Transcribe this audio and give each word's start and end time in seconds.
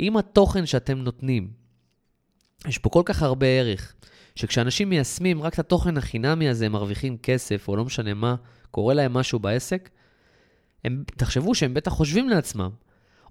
אם 0.00 0.16
התוכן 0.16 0.66
שאתם 0.66 0.98
נותנים, 0.98 1.48
יש 2.66 2.78
פה 2.78 2.90
כל 2.90 3.02
כך 3.04 3.22
הרבה 3.22 3.46
ערך, 3.46 3.94
שכשאנשים 4.34 4.88
מיישמים 4.88 5.42
רק 5.42 5.54
את 5.54 5.58
התוכן 5.58 5.96
החינמי 5.96 6.48
הזה, 6.48 6.66
הם 6.66 6.72
מרוויחים 6.72 7.16
כסף, 7.22 7.68
או 7.68 7.76
לא 7.76 7.84
משנה 7.84 8.14
מה, 8.14 8.34
קורה 8.70 8.94
להם 8.94 9.12
משהו 9.12 9.38
בעסק, 9.38 9.90
הם, 10.84 11.04
תחשבו 11.06 11.54
שהם 11.54 11.74
בטח 11.74 11.90
חושבים 11.90 12.28
לעצמם, 12.28 12.70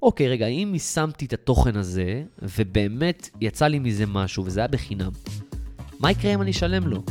אוקיי, 0.01 0.27
רגע, 0.27 0.47
אם 0.47 0.69
יישמתי 0.73 1.25
את 1.25 1.33
התוכן 1.33 1.75
הזה, 1.77 2.23
ובאמת 2.41 3.29
יצא 3.41 3.67
לי 3.67 3.79
מזה 3.79 4.05
משהו, 4.05 4.45
וזה 4.45 4.59
היה 4.59 4.67
בחינם, 4.67 5.11
מה 5.99 6.11
יקרה 6.11 6.33
אם 6.33 6.41
אני 6.41 6.51
אשלם 6.51 6.87
לו? 6.87 7.03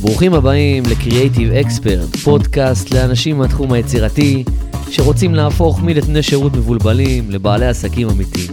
ברוכים 0.00 0.34
הבאים 0.34 0.82
ל-Creative 0.82 1.66
Expert, 1.66 2.18
פודקאסט 2.24 2.90
לאנשים 2.90 3.38
מהתחום 3.38 3.72
היצירתי, 3.72 4.44
שרוצים 4.90 5.34
להפוך 5.34 5.82
מנתני 5.82 6.22
שירות 6.22 6.52
מבולבלים 6.52 7.30
לבעלי 7.30 7.66
עסקים 7.66 8.08
אמיתיים. 8.08 8.50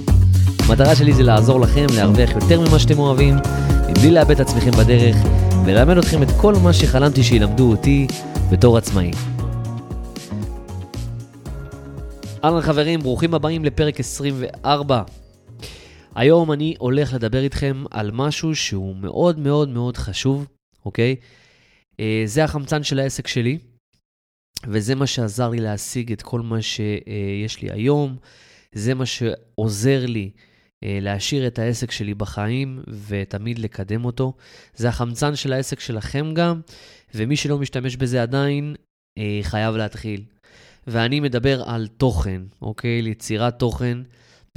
המטרה 0.59 0.95
שלי 0.95 1.13
זה 1.13 1.23
לעזור 1.23 1.59
לכם 1.59 1.85
להרוויח 1.95 2.29
יותר 2.31 2.59
ממה 2.59 2.79
שאתם 2.79 2.99
אוהבים, 2.99 3.35
מבלי 3.89 4.11
לאבד 4.11 4.31
את 4.31 4.39
עצמכם 4.39 4.71
בדרך, 4.71 5.15
וללמד 5.65 5.97
אתכם 5.97 6.23
את 6.23 6.27
כל 6.41 6.55
מה 6.63 6.73
שחלמתי 6.73 7.23
שילמדו 7.23 7.71
אותי 7.71 8.07
בתור 8.51 8.77
עצמאי. 8.77 9.11
אהלן 12.43 12.61
חברים, 12.61 12.99
ברוכים 12.99 13.33
הבאים 13.33 13.65
לפרק 13.65 13.99
24. 13.99 15.01
היום 16.15 16.51
אני 16.51 16.75
הולך 16.79 17.13
לדבר 17.13 17.43
איתכם 17.43 17.83
על 17.91 18.11
משהו 18.13 18.55
שהוא 18.55 18.95
מאוד 18.95 19.39
מאוד 19.39 19.69
מאוד 19.69 19.97
חשוב, 19.97 20.47
אוקיי? 20.85 21.15
אה, 21.99 22.23
זה 22.25 22.43
החמצן 22.43 22.83
של 22.83 22.99
העסק 22.99 23.27
שלי, 23.27 23.57
וזה 24.67 24.95
מה 24.95 25.07
שעזר 25.07 25.49
לי 25.49 25.57
להשיג 25.57 26.11
את 26.11 26.21
כל 26.21 26.41
מה 26.41 26.61
שיש 26.61 27.61
לי 27.61 27.71
היום. 27.71 28.17
זה 28.73 28.93
מה 28.93 29.05
שעוזר 29.05 30.05
לי 30.05 30.31
אה, 30.83 30.99
להשאיר 31.01 31.47
את 31.47 31.59
העסק 31.59 31.91
שלי 31.91 32.13
בחיים 32.13 32.83
ותמיד 33.07 33.59
לקדם 33.59 34.05
אותו. 34.05 34.33
זה 34.75 34.89
החמצן 34.89 35.35
של 35.35 35.53
העסק 35.53 35.79
שלכם 35.79 36.33
גם, 36.33 36.61
ומי 37.15 37.35
שלא 37.35 37.57
משתמש 37.57 37.95
בזה 37.95 38.21
עדיין, 38.21 38.75
אה, 39.17 39.39
חייב 39.41 39.75
להתחיל. 39.75 40.23
ואני 40.87 41.19
מדבר 41.19 41.63
על 41.69 41.87
תוכן, 41.87 42.41
אוקיי? 42.61 43.01
ליצירת 43.01 43.59
תוכן. 43.59 43.97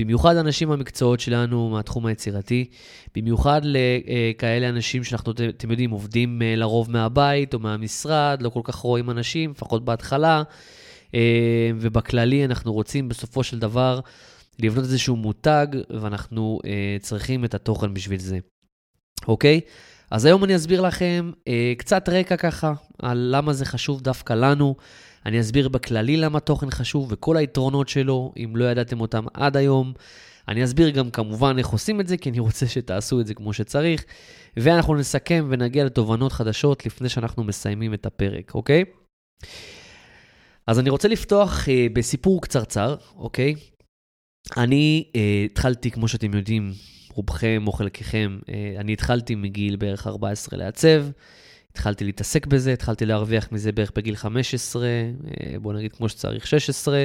במיוחד 0.00 0.36
אנשים 0.36 0.68
במקצועות 0.68 1.20
שלנו, 1.20 1.70
מהתחום 1.70 2.06
היצירתי, 2.06 2.64
במיוחד 3.14 3.60
לכאלה 3.64 4.68
אנשים 4.68 5.04
שאנחנו, 5.04 5.32
אתם 5.48 5.70
יודעים, 5.70 5.90
עובדים 5.90 6.42
אה, 6.42 6.56
לרוב 6.56 6.90
מהבית 6.90 7.54
או 7.54 7.58
מהמשרד, 7.58 8.38
לא 8.42 8.48
כל 8.48 8.60
כך 8.64 8.74
רואים 8.74 9.10
אנשים, 9.10 9.50
לפחות 9.50 9.84
בהתחלה, 9.84 10.42
ובכללי 11.80 12.44
אנחנו 12.44 12.72
רוצים 12.72 13.08
בסופו 13.08 13.42
של 13.42 13.58
דבר 13.58 14.00
לבנות 14.58 14.84
איזשהו 14.84 15.16
מותג, 15.16 15.66
ואנחנו 15.90 16.58
אה, 16.64 16.96
צריכים 17.00 17.44
את 17.44 17.54
התוכן 17.54 17.94
בשביל 17.94 18.20
זה. 18.20 18.38
אוקיי? 19.28 19.60
אז 20.10 20.24
היום 20.24 20.44
אני 20.44 20.56
אסביר 20.56 20.80
לכם 20.80 21.30
אה, 21.48 21.72
קצת 21.78 22.08
רקע 22.08 22.36
ככה, 22.36 22.72
על 23.02 23.28
למה 23.36 23.52
זה 23.52 23.64
חשוב 23.64 24.00
דווקא 24.00 24.32
לנו. 24.32 24.76
אני 25.26 25.40
אסביר 25.40 25.68
בכללי 25.68 26.16
למה 26.16 26.40
תוכן 26.40 26.70
חשוב 26.70 27.08
וכל 27.10 27.36
היתרונות 27.36 27.88
שלו, 27.88 28.32
אם 28.36 28.56
לא 28.56 28.64
ידעתם 28.64 29.00
אותם 29.00 29.24
עד 29.34 29.56
היום. 29.56 29.92
אני 30.48 30.64
אסביר 30.64 30.90
גם 30.90 31.10
כמובן 31.10 31.58
איך 31.58 31.68
עושים 31.68 32.00
את 32.00 32.06
זה, 32.06 32.16
כי 32.16 32.30
אני 32.30 32.38
רוצה 32.38 32.66
שתעשו 32.66 33.20
את 33.20 33.26
זה 33.26 33.34
כמו 33.34 33.52
שצריך. 33.52 34.04
ואנחנו 34.56 34.94
נסכם 34.94 35.46
ונגיע 35.50 35.84
לתובנות 35.84 36.32
חדשות 36.32 36.86
לפני 36.86 37.08
שאנחנו 37.08 37.44
מסיימים 37.44 37.94
את 37.94 38.06
הפרק, 38.06 38.54
אוקיי? 38.54 38.84
אז 40.66 40.78
אני 40.78 40.90
רוצה 40.90 41.08
לפתוח 41.08 41.68
אה, 41.68 41.86
בסיפור 41.92 42.42
קצרצר, 42.42 42.96
אוקיי? 43.16 43.54
אני 44.56 45.04
uh, 45.06 45.18
התחלתי, 45.50 45.90
כמו 45.90 46.08
שאתם 46.08 46.34
יודעים, 46.34 46.72
רובכם 47.12 47.64
או 47.66 47.72
חלקכם, 47.72 48.38
uh, 48.40 48.50
אני 48.80 48.92
התחלתי 48.92 49.34
מגיל 49.34 49.76
בערך 49.76 50.06
14 50.06 50.58
לעצב, 50.58 51.04
התחלתי 51.76 52.04
להתעסק 52.04 52.46
בזה, 52.46 52.72
התחלתי 52.72 53.06
להרוויח 53.06 53.52
מזה 53.52 53.72
בערך 53.72 53.92
בגיל 53.96 54.16
15, 54.16 54.82
uh, 54.82 54.86
אה, 55.30 55.58
בואו 55.58 55.74
נגיד 55.76 55.92
כמו 55.92 56.08
שצריך 56.08 56.46
16, 56.46 57.04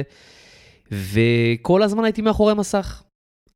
וכל 0.92 1.82
הזמן 1.82 2.04
הייתי 2.04 2.22
מאחורי 2.22 2.54
מסך. 2.54 3.02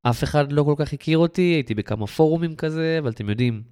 אף 0.03 0.25
אחד 0.25 0.53
לא 0.53 0.62
כל 0.62 0.75
כך 0.76 0.93
הכיר 0.93 1.19
אותי, 1.19 1.43
הייתי 1.43 1.75
בכמה 1.75 2.06
פורומים 2.06 2.56
כזה, 2.56 2.97
אבל 2.99 3.10
אתם 3.10 3.31
יודעים, 3.31 3.62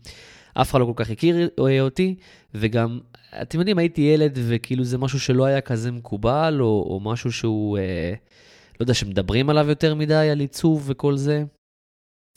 אף 0.55 0.71
אחד 0.71 0.81
לא 0.81 0.85
כל 0.85 1.05
כך 1.05 1.11
הכיר 1.11 1.49
אותי, 1.81 2.15
וגם, 2.55 3.01
אתם 3.43 3.59
יודעים, 3.59 3.79
הייתי 3.79 4.01
ילד 4.01 4.39
וכאילו 4.49 4.85
זה 4.85 4.99
משהו 4.99 5.21
שלא 5.21 5.45
היה 5.45 5.61
כזה 5.61 5.93
מקובל, 5.93 6.57
או, 6.61 6.87
או 6.91 7.01
משהו 7.01 7.33
שהוא... 7.33 7.79
Uh, 7.79 7.81
לא 8.81 8.83
יודע, 8.85 8.95
שמדברים 8.95 9.51
עליו 9.51 9.69
יותר 9.69 9.95
מדי, 9.95 10.15
על 10.15 10.41
עיצוב 10.41 10.85
וכל 10.87 11.17
זה. 11.17 11.45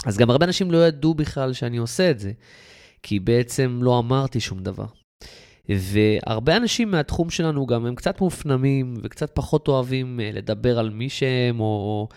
אז 0.06 0.18
גם 0.18 0.30
הרבה 0.30 0.46
אנשים 0.46 0.72
לא 0.72 0.88
ידעו 0.88 1.14
בכלל 1.14 1.54
שאני 1.54 1.78
עושה 1.78 2.12
את 2.12 2.20
זה, 2.20 2.32
כי 3.04 3.20
בעצם 3.20 3.80
לא 3.82 4.00
אמרתי 4.00 4.40
שום 4.40 4.60
דבר. 4.60 4.86
והרבה 5.70 6.58
אנשים 6.58 6.92
מהתחום 6.92 7.30
שלנו 7.30 7.66
גם 7.66 7.86
הם 7.86 7.96
קצת 7.96 8.22
מופנמים 8.22 8.94
וקצת 9.04 9.32
פחות 9.34 9.68
אוהבים 9.68 10.20
אה, 10.20 10.32
לדבר 10.34 10.80
על 10.80 10.90
מי 10.90 11.10
שהם, 11.10 11.60
או, 11.60 12.08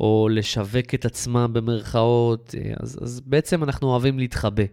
או, 0.00 0.28
לשווק 0.30 0.94
את 0.94 1.04
עצמם 1.04 1.50
במרכאות, 1.52 2.54
אה, 2.58 2.72
אז, 2.80 2.98
אז 3.02 3.20
בעצם 3.20 3.64
אנחנו 3.64 3.88
אוהבים 3.88 4.18
להתחבא. 4.18 4.64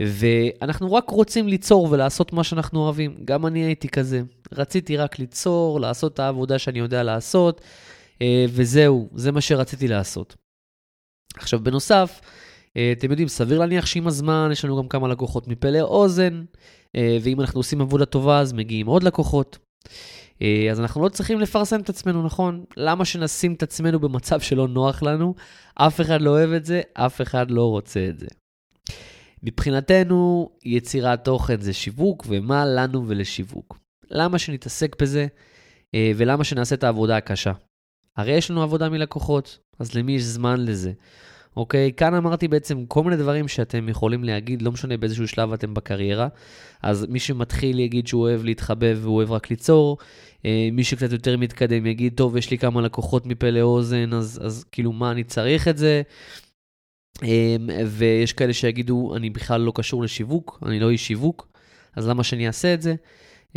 ואנחנו 0.00 0.92
רק 0.92 1.10
רוצים 1.10 1.48
ליצור 1.48 1.88
ולעשות 1.90 2.32
מה 2.32 2.44
שאנחנו 2.44 2.80
אוהבים. 2.80 3.16
גם 3.24 3.46
אני 3.46 3.64
הייתי 3.64 3.88
כזה. 3.88 4.22
רציתי 4.52 4.96
רק 4.96 5.18
ליצור, 5.18 5.80
לעשות 5.80 6.14
את 6.14 6.18
העבודה 6.18 6.58
שאני 6.58 6.78
יודע 6.78 7.02
לעשות, 7.02 7.60
אה, 8.22 8.44
וזהו, 8.48 9.08
זה 9.14 9.32
מה 9.32 9.40
שרציתי 9.40 9.88
לעשות. 9.88 10.36
עכשיו, 11.36 11.60
בנוסף, 11.60 12.20
אתם 12.92 13.10
יודעים, 13.10 13.28
סביר 13.28 13.58
להניח 13.58 13.86
שעם 13.86 14.06
הזמן 14.06 14.48
יש 14.52 14.64
לנו 14.64 14.76
גם 14.76 14.88
כמה 14.88 15.08
לקוחות 15.08 15.48
מפה 15.48 15.70
לאוזן, 15.70 16.44
אה, 16.96 17.18
ואם 17.22 17.40
אנחנו 17.40 17.60
עושים 17.60 17.80
עבודה 17.80 18.04
טובה, 18.04 18.40
אז 18.40 18.52
מגיעים 18.52 18.86
עוד 18.86 19.02
לקוחות. 19.02 19.58
אז 20.70 20.80
אנחנו 20.80 21.02
לא 21.04 21.08
צריכים 21.08 21.40
לפרסם 21.40 21.80
את 21.80 21.88
עצמנו, 21.88 22.22
נכון? 22.22 22.64
למה 22.76 23.04
שנשים 23.04 23.52
את 23.54 23.62
עצמנו 23.62 24.00
במצב 24.00 24.40
שלא 24.40 24.68
נוח 24.68 25.02
לנו? 25.02 25.34
אף 25.74 26.00
אחד 26.00 26.20
לא 26.20 26.30
אוהב 26.30 26.50
את 26.50 26.64
זה, 26.64 26.80
אף 26.94 27.20
אחד 27.20 27.50
לא 27.50 27.70
רוצה 27.70 28.06
את 28.08 28.18
זה. 28.18 28.26
מבחינתנו, 29.42 30.50
יצירת 30.64 31.24
תוכן 31.24 31.60
זה 31.60 31.72
שיווק, 31.72 32.24
ומה 32.28 32.66
לנו 32.66 33.08
ולשיווק? 33.08 33.78
למה 34.10 34.38
שנתעסק 34.38 35.02
בזה, 35.02 35.26
אה, 35.94 36.12
ולמה 36.16 36.44
שנעשה 36.44 36.74
את 36.74 36.84
העבודה 36.84 37.16
הקשה? 37.16 37.52
הרי 38.16 38.32
יש 38.32 38.50
לנו 38.50 38.62
עבודה 38.62 38.88
מלקוחות, 38.88 39.58
אז 39.78 39.94
למי 39.94 40.12
יש 40.12 40.22
זמן 40.22 40.60
לזה? 40.60 40.92
אוקיי, 41.56 41.92
כאן 41.96 42.14
אמרתי 42.14 42.48
בעצם 42.48 42.86
כל 42.86 43.02
מיני 43.02 43.16
דברים 43.16 43.48
שאתם 43.48 43.88
יכולים 43.88 44.24
להגיד, 44.24 44.62
לא 44.62 44.72
משנה 44.72 44.96
באיזשהו 44.96 45.28
שלב 45.28 45.52
אתם 45.52 45.74
בקריירה. 45.74 46.28
אז 46.82 47.06
מי 47.08 47.20
שמתחיל 47.20 47.78
יגיד 47.78 48.06
שהוא 48.06 48.22
אוהב 48.22 48.44
להתחבב 48.44 48.98
והוא 49.02 49.16
אוהב 49.16 49.32
רק 49.32 49.50
ליצור. 49.50 49.98
אה, 50.44 50.68
מי 50.72 50.84
שקצת 50.84 51.12
יותר 51.12 51.36
מתקדם 51.36 51.86
יגיד, 51.86 52.12
טוב, 52.16 52.36
יש 52.36 52.50
לי 52.50 52.58
כמה 52.58 52.80
לקוחות 52.80 53.26
מפה 53.26 53.50
לאוזן, 53.50 54.12
אז, 54.12 54.40
אז 54.44 54.64
כאילו, 54.72 54.92
מה 54.92 55.10
אני 55.10 55.24
צריך 55.24 55.68
את 55.68 55.78
זה? 55.78 56.02
אמ, 57.22 57.70
ויש 57.86 58.32
כאלה 58.32 58.52
שיגידו, 58.52 59.16
אני 59.16 59.30
בכלל 59.30 59.60
לא 59.60 59.72
קשור 59.74 60.02
לשיווק, 60.02 60.62
אני 60.66 60.80
לא 60.80 60.90
איש 60.90 61.06
שיווק, 61.06 61.48
אז 61.96 62.08
למה 62.08 62.24
שאני 62.24 62.46
אעשה 62.46 62.74
את 62.74 62.82
זה? 62.82 62.94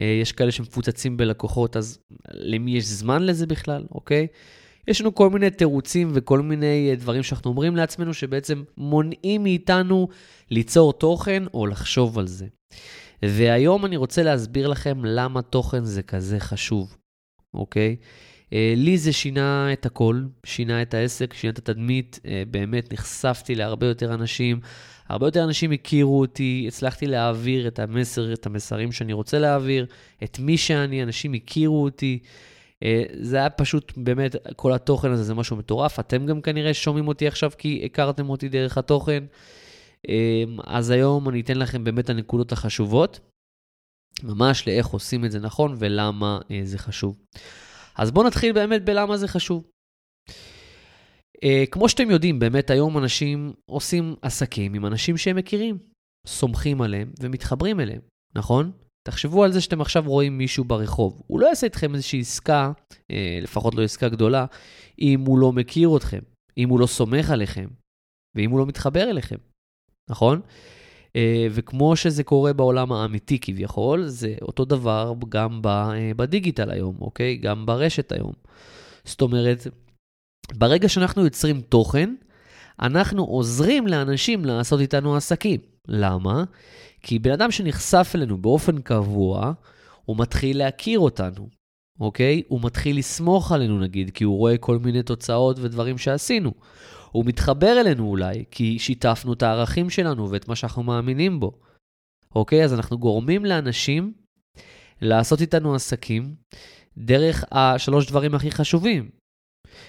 אה, 0.01 0.19
יש 0.21 0.31
כאלה 0.31 0.51
שמפוצצים 0.51 1.17
בלקוחות, 1.17 1.77
אז 1.77 1.99
למי 2.31 2.77
יש 2.77 2.85
זמן 2.85 3.23
לזה 3.23 3.47
בכלל, 3.47 3.85
אוקיי? 3.91 4.27
יש 4.87 5.01
לנו 5.01 5.15
כל 5.15 5.29
מיני 5.29 5.49
תירוצים 5.49 6.11
וכל 6.13 6.41
מיני 6.41 6.89
אה, 6.89 6.95
דברים 6.95 7.23
שאנחנו 7.23 7.51
אומרים 7.51 7.75
לעצמנו, 7.75 8.13
שבעצם 8.13 8.63
מונעים 8.77 9.43
מאיתנו 9.43 10.07
ליצור 10.51 10.93
תוכן 10.93 11.43
או 11.53 11.67
לחשוב 11.67 12.19
על 12.19 12.27
זה. 12.27 12.45
והיום 13.25 13.85
אני 13.85 13.97
רוצה 13.97 14.23
להסביר 14.23 14.67
לכם 14.67 15.05
למה 15.05 15.41
תוכן 15.41 15.83
זה 15.83 16.03
כזה 16.03 16.39
חשוב, 16.39 16.97
אוקיי? 17.53 17.95
אה, 18.53 18.73
לי 18.77 18.97
זה 18.97 19.13
שינה 19.13 19.73
את 19.73 19.85
הכל, 19.85 20.21
שינה 20.45 20.81
את 20.81 20.93
העסק, 20.93 21.33
שינה 21.33 21.53
את 21.53 21.57
התדמית, 21.57 22.19
אה, 22.25 22.43
באמת 22.51 22.93
נחשפתי 22.93 23.55
להרבה 23.55 23.87
יותר 23.87 24.13
אנשים, 24.13 24.59
הרבה 25.07 25.27
יותר 25.27 25.43
אנשים 25.43 25.71
הכירו 25.71 26.19
אותי, 26.19 26.65
הצלחתי 26.67 27.07
להעביר 27.07 27.67
את 27.67 27.79
המסר, 27.79 28.33
את 28.33 28.45
המסרים 28.45 28.91
שאני 28.91 29.13
רוצה 29.13 29.39
להעביר, 29.39 29.85
את 30.23 30.39
מי 30.39 30.57
שאני, 30.57 31.03
אנשים 31.03 31.33
הכירו 31.33 31.83
אותי. 31.83 32.19
אה, 32.83 33.03
זה 33.21 33.37
היה 33.37 33.49
פשוט, 33.49 33.93
באמת, 33.97 34.35
כל 34.55 34.73
התוכן 34.73 35.11
הזה 35.11 35.23
זה 35.23 35.33
משהו 35.33 35.55
מטורף. 35.57 35.99
אתם 35.99 36.25
גם 36.25 36.41
כנראה 36.41 36.73
שומעים 36.73 37.07
אותי 37.07 37.27
עכשיו 37.27 37.51
כי 37.57 37.81
הכרתם 37.85 38.29
אותי 38.29 38.49
דרך 38.49 38.77
התוכן. 38.77 39.23
אז 40.63 40.89
היום 40.89 41.29
אני 41.29 41.41
אתן 41.41 41.57
לכם 41.57 41.83
באמת 41.83 42.09
הנקודות 42.09 42.51
החשובות, 42.51 43.19
ממש 44.23 44.67
לאיך 44.67 44.87
עושים 44.87 45.25
את 45.25 45.31
זה 45.31 45.39
נכון 45.39 45.75
ולמה 45.77 46.39
זה 46.63 46.77
חשוב. 46.77 47.17
אז 47.97 48.11
בואו 48.11 48.27
נתחיל 48.27 48.53
באמת 48.53 48.85
בלמה 48.85 49.17
זה 49.17 49.27
חשוב. 49.27 49.63
Uh, 51.37 51.69
כמו 51.71 51.89
שאתם 51.89 52.11
יודעים, 52.11 52.39
באמת 52.39 52.69
היום 52.69 52.97
אנשים 52.97 53.53
עושים 53.65 54.15
עסקים 54.21 54.73
עם 54.73 54.85
אנשים 54.85 55.17
שהם 55.17 55.35
מכירים, 55.35 55.77
סומכים 56.27 56.81
עליהם 56.81 57.11
ומתחברים 57.19 57.79
אליהם, 57.79 58.01
נכון? 58.35 58.71
תחשבו 59.07 59.43
על 59.43 59.51
זה 59.51 59.61
שאתם 59.61 59.81
עכשיו 59.81 60.03
רואים 60.05 60.37
מישהו 60.37 60.63
ברחוב. 60.63 61.21
הוא 61.27 61.39
לא 61.39 61.47
יעשה 61.47 61.65
איתכם 61.65 61.95
איזושהי 61.95 62.19
עסקה, 62.19 62.71
אה, 63.11 63.39
לפחות 63.41 63.75
לא 63.75 63.83
עסקה 63.83 64.09
גדולה, 64.09 64.45
אם 64.99 65.23
הוא 65.27 65.39
לא 65.39 65.51
מכיר 65.51 65.97
אתכם, 65.97 66.19
אם 66.57 66.69
הוא 66.69 66.79
לא 66.79 66.87
סומך 66.87 67.29
עליכם, 67.29 67.67
ואם 68.35 68.51
הוא 68.51 68.59
לא 68.59 68.65
מתחבר 68.65 69.09
אליכם, 69.09 69.35
נכון? 70.09 70.41
אה, 71.15 71.47
וכמו 71.51 71.95
שזה 71.95 72.23
קורה 72.23 72.53
בעולם 72.53 72.91
האמיתי 72.91 73.39
כביכול, 73.39 74.07
זה 74.07 74.35
אותו 74.41 74.65
דבר 74.65 75.13
גם 75.29 75.61
אה, 75.65 76.11
בדיגיטל 76.15 76.71
היום, 76.71 76.97
אוקיי? 77.01 77.37
גם 77.37 77.65
ברשת 77.65 78.11
היום. 78.11 78.33
זאת 79.03 79.21
אומרת, 79.21 79.67
ברגע 80.53 80.89
שאנחנו 80.89 81.23
יוצרים 81.23 81.61
תוכן, 81.61 82.15
אנחנו 82.81 83.23
עוזרים 83.23 83.87
לאנשים 83.87 84.45
לעשות 84.45 84.79
איתנו 84.79 85.15
עסקים. 85.15 85.59
למה? 85.87 86.43
כי 87.07 87.19
בן 87.19 87.31
אדם 87.31 87.51
שנחשף 87.51 88.11
אלינו 88.15 88.37
באופן 88.37 88.81
קבוע, 88.81 89.53
הוא 90.05 90.17
מתחיל 90.19 90.57
להכיר 90.57 90.99
אותנו, 90.99 91.49
אוקיי? 91.99 92.41
הוא 92.47 92.59
מתחיל 92.63 92.97
לסמוך 92.97 93.51
עלינו 93.51 93.79
נגיד, 93.79 94.09
כי 94.09 94.23
הוא 94.23 94.37
רואה 94.37 94.57
כל 94.57 94.77
מיני 94.77 95.03
תוצאות 95.03 95.59
ודברים 95.59 95.97
שעשינו. 95.97 96.53
הוא 97.11 97.25
מתחבר 97.25 97.81
אלינו 97.81 98.07
אולי, 98.09 98.43
כי 98.51 98.79
שיתפנו 98.79 99.33
את 99.33 99.43
הערכים 99.43 99.89
שלנו 99.89 100.29
ואת 100.29 100.47
מה 100.47 100.55
שאנחנו 100.55 100.83
מאמינים 100.83 101.39
בו. 101.39 101.59
אוקיי? 102.35 102.63
אז 102.63 102.73
אנחנו 102.73 102.97
גורמים 102.97 103.45
לאנשים 103.45 104.13
לעשות 105.01 105.41
איתנו 105.41 105.75
עסקים 105.75 106.35
דרך 106.97 107.43
השלוש 107.51 108.07
דברים 108.07 108.35
הכי 108.35 108.51
חשובים. 108.51 109.09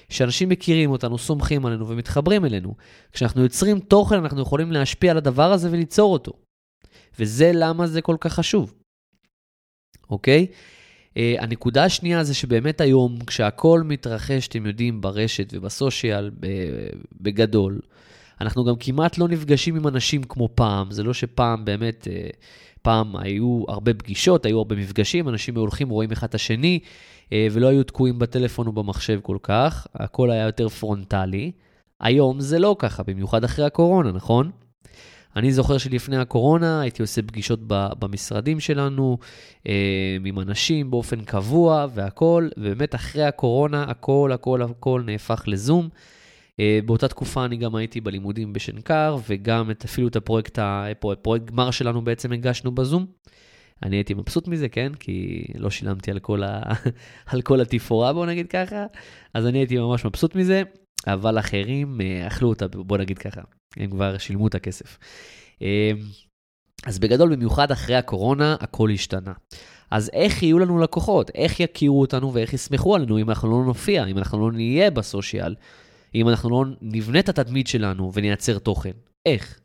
שאנשים 0.09 0.49
מכירים 0.49 0.91
אותנו, 0.91 1.19
סומכים 1.19 1.67
עלינו 1.67 1.88
ומתחברים 1.88 2.44
אלינו. 2.44 2.75
כשאנחנו 3.12 3.43
יוצרים 3.43 3.81
תוכן, 3.81 4.17
אנחנו 4.17 4.43
יכולים 4.43 4.73
להשפיע 4.73 5.11
על 5.11 5.17
הדבר 5.17 5.53
הזה 5.53 5.69
וליצור 5.73 6.12
אותו. 6.12 6.48
וזה 7.19 7.50
למה 7.55 7.87
זה 7.87 8.03
כל 8.03 8.17
כך 8.20 8.32
חשוב, 8.32 8.75
אוקיי? 10.11 10.47
Uh, 11.09 11.20
הנקודה 11.38 11.85
השנייה 11.85 12.25
זה 12.25 12.35
שבאמת 12.35 12.81
היום, 12.81 13.19
כשהכול 13.26 13.82
מתרחש, 13.82 14.49
אתם 14.49 14.67
יודעים, 14.67 15.00
ברשת 15.00 15.53
ובסושיאל 15.53 16.31
בגדול, 17.20 17.81
אנחנו 18.41 18.65
גם 18.65 18.75
כמעט 18.81 19.19
לא 19.19 19.29
נפגשים 19.29 19.76
עם 19.76 19.88
אנשים 19.88 20.23
כמו 20.23 20.49
פעם. 20.55 20.91
זה 20.91 21.03
לא 21.03 21.15
שפעם 21.15 21.65
באמת, 21.65 22.06
uh, 22.11 22.37
פעם 22.82 23.17
היו 23.17 23.65
הרבה 23.69 23.94
פגישות, 23.94 24.47
היו 24.47 24.59
הרבה 24.59 24.76
מפגשים, 24.76 25.29
אנשים 25.29 25.55
היו 25.55 25.61
הולכים, 25.61 25.88
רואים 25.88 26.12
אחד 26.12 26.26
את 26.26 26.35
השני, 26.35 26.81
uh, 27.25 27.31
ולא 27.53 27.67
היו 27.67 27.85
תקועים 27.85 28.19
בטלפון 28.19 28.67
או 28.67 28.73
במחשב 28.73 29.20
כל 29.23 29.38
כך, 29.43 29.87
הכל 29.94 30.31
היה 30.31 30.47
יותר 30.47 30.69
פרונטלי. 30.69 31.53
היום 32.00 32.41
זה 32.41 32.59
לא 32.59 32.76
ככה, 32.79 33.03
במיוחד 33.03 33.44
אחרי 33.44 33.65
הקורונה, 33.65 34.12
נכון? 34.12 34.50
אני 35.38 35.52
זוכר 35.52 35.79
שלפני 35.79 36.17
הקורונה 36.17 36.81
הייתי 36.81 37.02
עושה 37.02 37.23
פגישות 37.23 37.61
במשרדים 37.99 38.61
שלנו 38.61 39.19
אה, 39.69 40.17
עם 40.25 40.40
אנשים 40.40 40.90
באופן 40.90 41.25
קבוע 41.25 41.87
והכול, 41.94 42.50
ובאמת 42.56 42.94
אחרי 42.94 43.25
הקורונה 43.25 43.82
הכל, 43.82 44.31
הכל, 44.35 44.62
הכל 44.62 45.02
נהפך 45.06 45.44
לזום. 45.46 45.88
אה, 46.61 46.81
באותה 46.87 47.08
תקופה 47.08 47.44
אני 47.44 47.56
גם 47.56 47.75
הייתי 47.75 48.00
בלימודים 48.00 48.52
בשנקר, 48.52 49.17
וגם 49.29 49.70
את, 49.70 49.85
אפילו 49.85 50.08
את 50.08 50.17
הפרויקט, 50.17 50.58
הפרויקט 50.62 51.44
גמר 51.44 51.70
שלנו 51.70 52.05
בעצם 52.05 52.32
הגשנו 52.32 52.75
בזום. 52.75 53.06
אני 53.82 53.96
הייתי 53.96 54.14
מבסוט 54.14 54.49
מזה, 54.49 54.69
כן? 54.69 54.93
כי 55.00 55.44
לא 55.55 55.70
שילמתי 55.70 56.11
על 56.11 56.19
כל, 56.19 56.43
ה... 56.43 56.62
על 57.32 57.43
כל 57.43 57.61
התפאורה, 57.61 58.12
בוא 58.12 58.26
נגיד 58.26 58.46
ככה. 58.46 58.87
אז 59.34 59.46
אני 59.46 59.58
הייתי 59.58 59.79
ממש 59.79 60.05
מבסוט 60.05 60.34
מזה, 60.34 60.62
אבל 61.12 61.38
אחרים 61.38 62.00
אה, 62.00 62.26
אכלו 62.26 62.49
אותה, 62.49 62.69
בוא 62.69 62.99
נגיד 62.99 63.19
ככה. 63.19 63.40
הם 63.76 63.90
כבר 63.90 64.19
שילמו 64.19 64.46
את 64.46 64.55
הכסף. 64.55 64.99
אמ, 65.60 65.66
אז 66.87 66.99
בגדול, 66.99 67.37
במיוחד 67.37 67.70
אחרי 67.70 67.96
הקורונה, 67.96 68.56
הכל 68.60 68.90
השתנה. 68.90 69.32
אז 69.90 70.10
איך 70.12 70.43
יהיו 70.43 70.58
לנו 70.58 70.78
לקוחות? 70.78 71.31
איך 71.34 71.60
יכירו 71.60 72.00
אותנו 72.00 72.34
ואיך 72.34 72.52
יסמכו 72.52 72.94
עלינו 72.96 73.19
אם 73.19 73.31
אנחנו 73.31 73.50
לא 73.50 73.64
נופיע, 73.66 74.06
אם 74.06 74.19
אנחנו 74.19 74.40
לא 74.40 74.52
נהיה 74.52 74.90
בסושיאל, 74.90 75.55
אם 76.14 76.28
אנחנו 76.28 76.50
לא 76.50 76.64
נבנה 76.82 77.19
את 77.19 77.28
התדמית 77.28 77.66
שלנו 77.66 78.10
ונייצר 78.14 78.58
תוכן? 78.58 78.93
איך? 79.26 79.60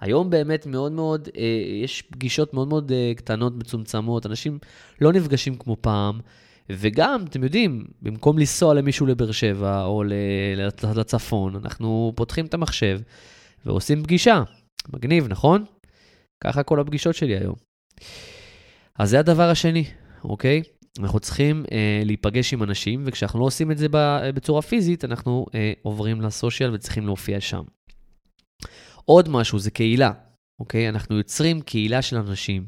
היום 0.00 0.30
באמת 0.30 0.66
מאוד 0.66 0.92
מאוד, 0.92 1.28
אה, 1.36 1.42
יש 1.82 2.02
פגישות 2.02 2.54
מאוד 2.54 2.68
מאוד 2.68 2.92
אה, 2.92 3.12
קטנות, 3.16 3.56
מצומצמות, 3.56 4.26
אנשים 4.26 4.58
לא 5.00 5.12
נפגשים 5.12 5.54
כמו 5.58 5.76
פעם, 5.80 6.20
וגם, 6.70 7.24
אתם 7.28 7.44
יודעים, 7.44 7.84
במקום 8.02 8.38
לנסוע 8.38 8.74
למישהו 8.74 9.06
לבאר 9.06 9.32
שבע 9.32 9.84
או 9.84 10.04
לצפון, 10.94 11.56
אנחנו 11.56 12.12
פותחים 12.16 12.46
את 12.46 12.54
המחשב 12.54 13.00
ועושים 13.66 14.02
פגישה. 14.02 14.42
מגניב, 14.92 15.26
נכון? 15.28 15.64
ככה 16.44 16.62
כל 16.62 16.80
הפגישות 16.80 17.14
שלי 17.14 17.36
היום. 17.36 17.54
אז 18.98 19.10
זה 19.10 19.18
הדבר 19.18 19.50
השני, 19.50 19.84
אוקיי? 20.24 20.62
אנחנו 21.00 21.20
צריכים 21.20 21.64
אה, 21.72 22.02
להיפגש 22.04 22.52
עם 22.52 22.62
אנשים, 22.62 23.02
וכשאנחנו 23.06 23.40
לא 23.40 23.44
עושים 23.44 23.70
את 23.70 23.78
זה 23.78 23.86
בצורה 24.34 24.62
פיזית, 24.62 25.04
אנחנו 25.04 25.46
אה, 25.54 25.72
עוברים 25.82 26.20
לסושיאל 26.20 26.74
וצריכים 26.74 27.06
להופיע 27.06 27.40
שם. 27.40 27.62
עוד 29.04 29.28
משהו, 29.28 29.58
זה 29.58 29.70
קהילה, 29.70 30.12
אוקיי? 30.60 30.88
אנחנו 30.88 31.16
יוצרים 31.16 31.60
קהילה 31.60 32.02
של 32.02 32.16
אנשים, 32.16 32.66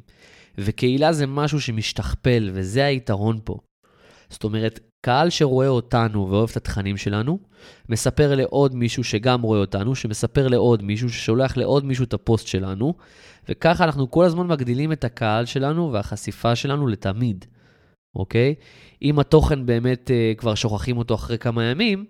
וקהילה 0.59 1.13
זה 1.13 1.27
משהו 1.27 1.61
שמשתכפל, 1.61 2.51
וזה 2.53 2.85
היתרון 2.85 3.39
פה. 3.45 3.59
זאת 4.31 4.45
אומרת, 4.45 4.81
קהל 5.07 5.31
שרואה 5.31 5.69
אותנו 5.69 6.31
ואוהב 6.31 6.49
את 6.51 6.57
התכנים 6.57 6.97
שלנו, 6.97 7.39
מספר 7.89 8.35
לעוד 8.35 8.75
מישהו 8.75 9.05
שגם 9.05 9.43
רואה 9.43 9.59
אותנו, 9.59 9.95
שמספר 9.95 10.49
לעוד 10.49 10.83
מישהו, 10.83 11.09
ששולח 11.09 11.57
לעוד 11.57 11.85
מישהו 11.85 12.05
את 12.05 12.15
הפוסט 12.15 12.47
שלנו, 12.47 12.95
וככה 13.49 13.85
אנחנו 13.85 14.11
כל 14.11 14.25
הזמן 14.25 14.47
מגדילים 14.47 14.93
את 14.93 15.05
הקהל 15.05 15.45
שלנו 15.45 15.93
והחשיפה 15.93 16.57
שלנו 16.57 16.87
לתמיד, 16.87 17.45
אוקיי? 18.17 18.55
אם 19.03 19.19
התוכן 19.19 19.67
באמת 19.67 20.11
uh, 20.11 20.39
כבר 20.39 20.55
שוכחים 20.55 20.99
אותו 20.99 21.15
אחרי 21.15 21.39
כמה 21.39 21.65
ימים, 21.65 22.05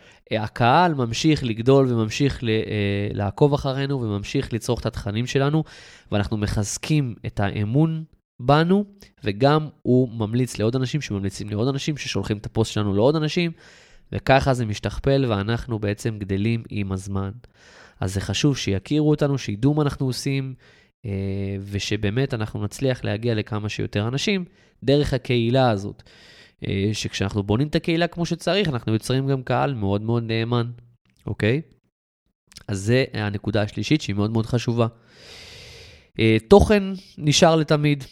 uh, 0.00 0.40
הקהל 0.40 0.94
ממשיך 0.94 1.44
לגדול 1.44 1.92
וממשיך 1.92 2.44
ל, 2.44 2.46
uh, 2.46 3.16
לעקוב 3.16 3.54
אחרינו 3.54 4.00
וממשיך 4.00 4.52
לצרוך 4.52 4.80
את 4.80 4.86
התכנים 4.86 5.26
שלנו, 5.26 5.64
ואנחנו 6.12 6.36
מחזקים 6.36 7.14
את 7.26 7.40
האמון 7.40 8.04
בנו, 8.40 8.84
וגם 9.24 9.68
הוא 9.82 10.08
ממליץ 10.08 10.58
לעוד 10.58 10.76
אנשים 10.76 11.00
שממליצים 11.00 11.50
לעוד 11.50 11.68
אנשים, 11.68 11.96
ששולחים 11.96 12.36
את 12.36 12.46
הפוסט 12.46 12.72
שלנו 12.72 12.94
לעוד 12.94 13.16
אנשים, 13.16 13.52
וככה 14.12 14.54
זה 14.54 14.66
משתכפל 14.66 15.24
ואנחנו 15.28 15.78
בעצם 15.78 16.18
גדלים 16.18 16.62
עם 16.70 16.92
הזמן. 16.92 17.30
אז 18.00 18.14
זה 18.14 18.20
חשוב 18.20 18.56
שיכירו 18.56 19.10
אותנו, 19.10 19.38
שידעו 19.38 19.74
מה 19.74 19.82
אנחנו 19.82 20.06
עושים, 20.06 20.54
אה, 21.06 21.56
ושבאמת 21.60 22.34
אנחנו 22.34 22.64
נצליח 22.64 23.04
להגיע 23.04 23.34
לכמה 23.34 23.68
שיותר 23.68 24.08
אנשים 24.08 24.44
דרך 24.82 25.14
הקהילה 25.14 25.70
הזאת. 25.70 26.02
אה, 26.66 26.90
שכשאנחנו 26.92 27.42
בונים 27.42 27.68
את 27.68 27.74
הקהילה 27.74 28.06
כמו 28.06 28.26
שצריך, 28.26 28.68
אנחנו 28.68 28.92
יוצרים 28.92 29.26
גם 29.26 29.42
קהל 29.42 29.74
מאוד 29.74 30.02
מאוד 30.02 30.22
נאמן, 30.22 30.70
אוקיי? 31.26 31.62
אז 32.68 32.78
זה 32.78 33.04
הנקודה 33.12 33.62
השלישית 33.62 34.00
שהיא 34.00 34.16
מאוד 34.16 34.30
מאוד 34.30 34.46
חשובה. 34.46 34.86
אה, 36.18 36.36
תוכן 36.48 36.82
נשאר 37.18 37.56
לתמיד, 37.56 38.04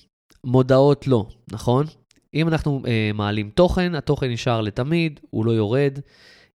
מודעות 0.47 1.07
לא, 1.07 1.27
נכון? 1.53 1.87
אם 2.35 2.49
אנחנו 2.49 2.83
אה, 2.87 3.11
מעלים 3.15 3.51
תוכן, 3.51 3.95
התוכן 3.95 4.31
נשאר 4.31 4.61
לתמיד, 4.61 5.21
הוא 5.31 5.45
לא 5.47 5.51
יורד. 5.51 5.99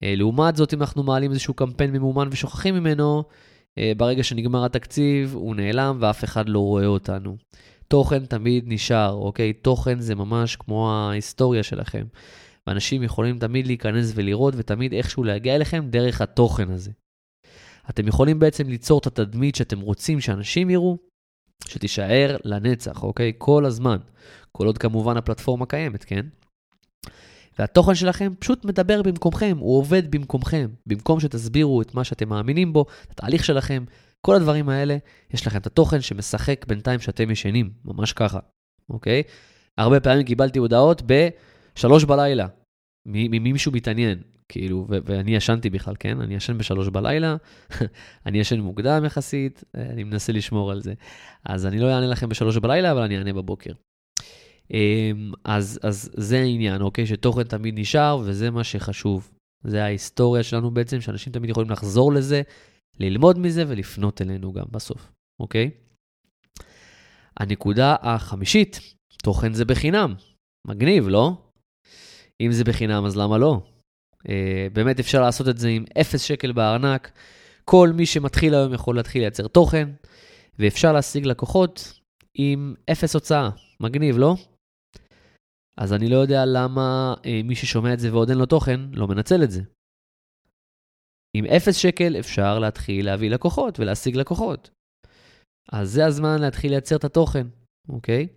אה, 0.02 0.14
לעומת 0.16 0.56
זאת, 0.56 0.74
אם 0.74 0.80
אנחנו 0.80 1.02
מעלים 1.02 1.30
איזשהו 1.30 1.54
קמפיין 1.54 1.92
ממומן 1.92 2.28
ושוכחים 2.30 2.74
ממנו, 2.74 3.24
אה, 3.78 3.92
ברגע 3.96 4.22
שנגמר 4.22 4.64
התקציב, 4.64 5.34
הוא 5.34 5.56
נעלם 5.56 5.96
ואף 6.00 6.24
אחד 6.24 6.48
לא 6.48 6.58
רואה 6.58 6.86
אותנו. 6.86 7.36
תוכן 7.88 8.26
תמיד 8.26 8.64
נשאר, 8.66 9.12
אוקיי? 9.12 9.52
תוכן 9.52 10.00
זה 10.00 10.14
ממש 10.14 10.56
כמו 10.56 10.92
ההיסטוריה 10.92 11.62
שלכם. 11.62 12.04
ואנשים 12.66 13.02
יכולים 13.02 13.38
תמיד 13.38 13.66
להיכנס 13.66 14.12
ולראות 14.14 14.54
ותמיד 14.56 14.92
איכשהו 14.92 15.24
להגיע 15.24 15.54
אליכם 15.54 15.84
דרך 15.90 16.20
התוכן 16.20 16.70
הזה. 16.70 16.90
אתם 17.90 18.08
יכולים 18.08 18.38
בעצם 18.38 18.68
ליצור 18.68 18.98
את 18.98 19.06
התדמית 19.06 19.54
שאתם 19.54 19.80
רוצים 19.80 20.20
שאנשים 20.20 20.70
יראו, 20.70 20.98
שתישאר 21.68 22.36
לנצח, 22.44 23.02
אוקיי? 23.02 23.32
כל 23.38 23.64
הזמן. 23.64 23.96
כל 24.52 24.66
עוד 24.66 24.78
כמובן 24.78 25.16
הפלטפורמה 25.16 25.66
קיימת, 25.66 26.04
כן? 26.04 26.26
והתוכן 27.58 27.94
שלכם 27.94 28.32
פשוט 28.38 28.64
מדבר 28.64 29.02
במקומכם, 29.02 29.56
הוא 29.60 29.78
עובד 29.78 30.10
במקומכם. 30.10 30.68
במקום 30.86 31.20
שתסבירו 31.20 31.82
את 31.82 31.94
מה 31.94 32.04
שאתם 32.04 32.28
מאמינים 32.28 32.72
בו, 32.72 32.86
את 33.06 33.10
התהליך 33.10 33.44
שלכם, 33.44 33.84
כל 34.26 34.34
הדברים 34.34 34.68
האלה, 34.68 34.96
יש 35.34 35.46
לכם 35.46 35.58
את 35.58 35.66
התוכן 35.66 36.00
שמשחק 36.00 36.64
בינתיים 36.68 37.00
שאתם 37.00 37.30
ישנים, 37.30 37.70
ממש 37.84 38.12
ככה, 38.12 38.38
אוקיי? 38.90 39.22
הרבה 39.78 40.00
פעמים 40.00 40.26
קיבלתי 40.26 40.58
הודעות 40.58 41.02
ב-3 41.06 42.06
בלילה, 42.06 42.46
ממישהו 43.06 43.72
מתעניין. 43.72 44.22
כאילו, 44.48 44.86
ואני 44.88 45.36
ישנתי 45.36 45.70
בכלל, 45.70 45.94
כן? 45.98 46.20
אני 46.20 46.34
ישן 46.34 46.58
בשלוש 46.58 46.88
בלילה, 46.88 47.36
אני 48.26 48.38
ישן 48.38 48.60
מוקדם 48.60 49.04
יחסית, 49.04 49.64
אני 49.74 50.04
מנסה 50.04 50.32
לשמור 50.32 50.70
על 50.70 50.80
זה. 50.80 50.94
אז 51.44 51.66
אני 51.66 51.78
לא 51.78 51.94
אענה 51.94 52.06
לכם 52.06 52.28
בשלוש 52.28 52.56
בלילה, 52.56 52.92
אבל 52.92 53.02
אני 53.02 53.18
אענה 53.18 53.32
בבוקר. 53.32 53.72
אמ, 54.70 55.32
אז, 55.44 55.78
אז 55.82 56.10
זה 56.14 56.40
העניין, 56.40 56.82
אוקיי? 56.82 57.06
שתוכן 57.06 57.42
תמיד 57.42 57.78
נשאר, 57.78 58.22
וזה 58.24 58.50
מה 58.50 58.64
שחשוב. 58.64 59.30
זה 59.64 59.84
ההיסטוריה 59.84 60.42
שלנו 60.42 60.70
בעצם, 60.70 61.00
שאנשים 61.00 61.32
תמיד 61.32 61.50
יכולים 61.50 61.70
לחזור 61.70 62.12
לזה, 62.12 62.42
ללמוד 63.00 63.38
מזה 63.38 63.64
ולפנות 63.68 64.22
אלינו 64.22 64.52
גם 64.52 64.64
בסוף, 64.70 65.12
אוקיי? 65.40 65.70
הנקודה 67.36 67.96
החמישית, 68.00 68.80
תוכן 69.22 69.52
זה 69.52 69.64
בחינם. 69.64 70.14
מגניב, 70.66 71.08
לא? 71.08 71.36
אם 72.40 72.52
זה 72.52 72.64
בחינם, 72.64 73.04
אז 73.04 73.16
למה 73.16 73.38
לא? 73.38 73.60
Uh, 74.18 74.28
באמת 74.72 75.00
אפשר 75.00 75.20
לעשות 75.22 75.48
את 75.48 75.58
זה 75.58 75.68
עם 75.68 75.84
0 76.00 76.22
שקל 76.22 76.52
בארנק. 76.52 77.12
כל 77.64 77.90
מי 77.94 78.06
שמתחיל 78.06 78.54
היום 78.54 78.74
יכול 78.74 78.96
להתחיל 78.96 79.22
לייצר 79.22 79.48
תוכן, 79.48 79.88
ואפשר 80.58 80.92
להשיג 80.92 81.26
לקוחות 81.26 82.00
עם 82.34 82.74
0 82.92 83.14
הוצאה. 83.14 83.50
מגניב, 83.80 84.18
לא? 84.18 84.34
אז 85.76 85.92
אני 85.92 86.08
לא 86.08 86.16
יודע 86.16 86.44
למה 86.46 87.14
uh, 87.16 87.26
מי 87.44 87.54
ששומע 87.54 87.92
את 87.92 88.00
זה 88.00 88.12
ועוד 88.12 88.28
אין 88.28 88.38
לו 88.38 88.46
תוכן, 88.46 88.80
לא 88.92 89.08
מנצל 89.08 89.42
את 89.42 89.50
זה. 89.50 89.62
עם 91.36 91.44
0 91.44 91.76
שקל 91.76 92.16
אפשר 92.18 92.58
להתחיל 92.58 93.06
להביא 93.06 93.30
לקוחות 93.30 93.80
ולהשיג 93.80 94.16
לקוחות. 94.16 94.70
אז 95.72 95.90
זה 95.90 96.06
הזמן 96.06 96.40
להתחיל 96.40 96.70
לייצר 96.70 96.96
את 96.96 97.04
התוכן, 97.04 97.46
אוקיי? 97.88 98.28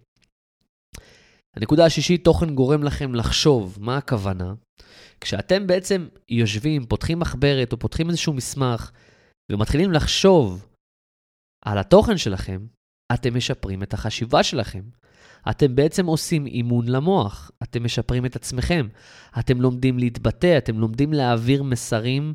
הנקודה 1.58 1.86
השישית, 1.86 2.24
תוכן 2.24 2.56
גורם 2.56 2.84
לכם 2.84 3.16
לחשוב. 3.16 3.78
מה 3.82 3.98
הכוונה? 3.98 4.54
כשאתם 5.22 5.68
בעצם 5.68 6.08
יושבים, 6.30 6.86
פותחים 6.86 7.20
מחברת 7.20 7.72
או 7.72 7.80
פותחים 7.80 8.10
איזשהו 8.10 8.34
מסמך 8.34 8.92
ומתחילים 9.52 9.92
לחשוב 9.92 10.68
על 11.66 11.78
התוכן 11.78 12.18
שלכם, 12.18 12.66
אתם 13.14 13.38
משפרים 13.38 13.84
את 13.84 13.94
החשיבה 13.94 14.44
שלכם. 14.44 14.82
אתם 15.50 15.76
בעצם 15.76 16.06
עושים 16.06 16.46
אימון 16.46 16.88
למוח, 16.88 17.52
אתם 17.64 17.84
משפרים 17.84 18.26
את 18.26 18.36
עצמכם, 18.36 18.88
אתם 19.40 19.62
לומדים 19.62 20.00
להתבטא, 20.00 20.58
אתם 20.58 20.80
לומדים 20.80 21.14
להעביר 21.14 21.64
מסרים 21.64 22.34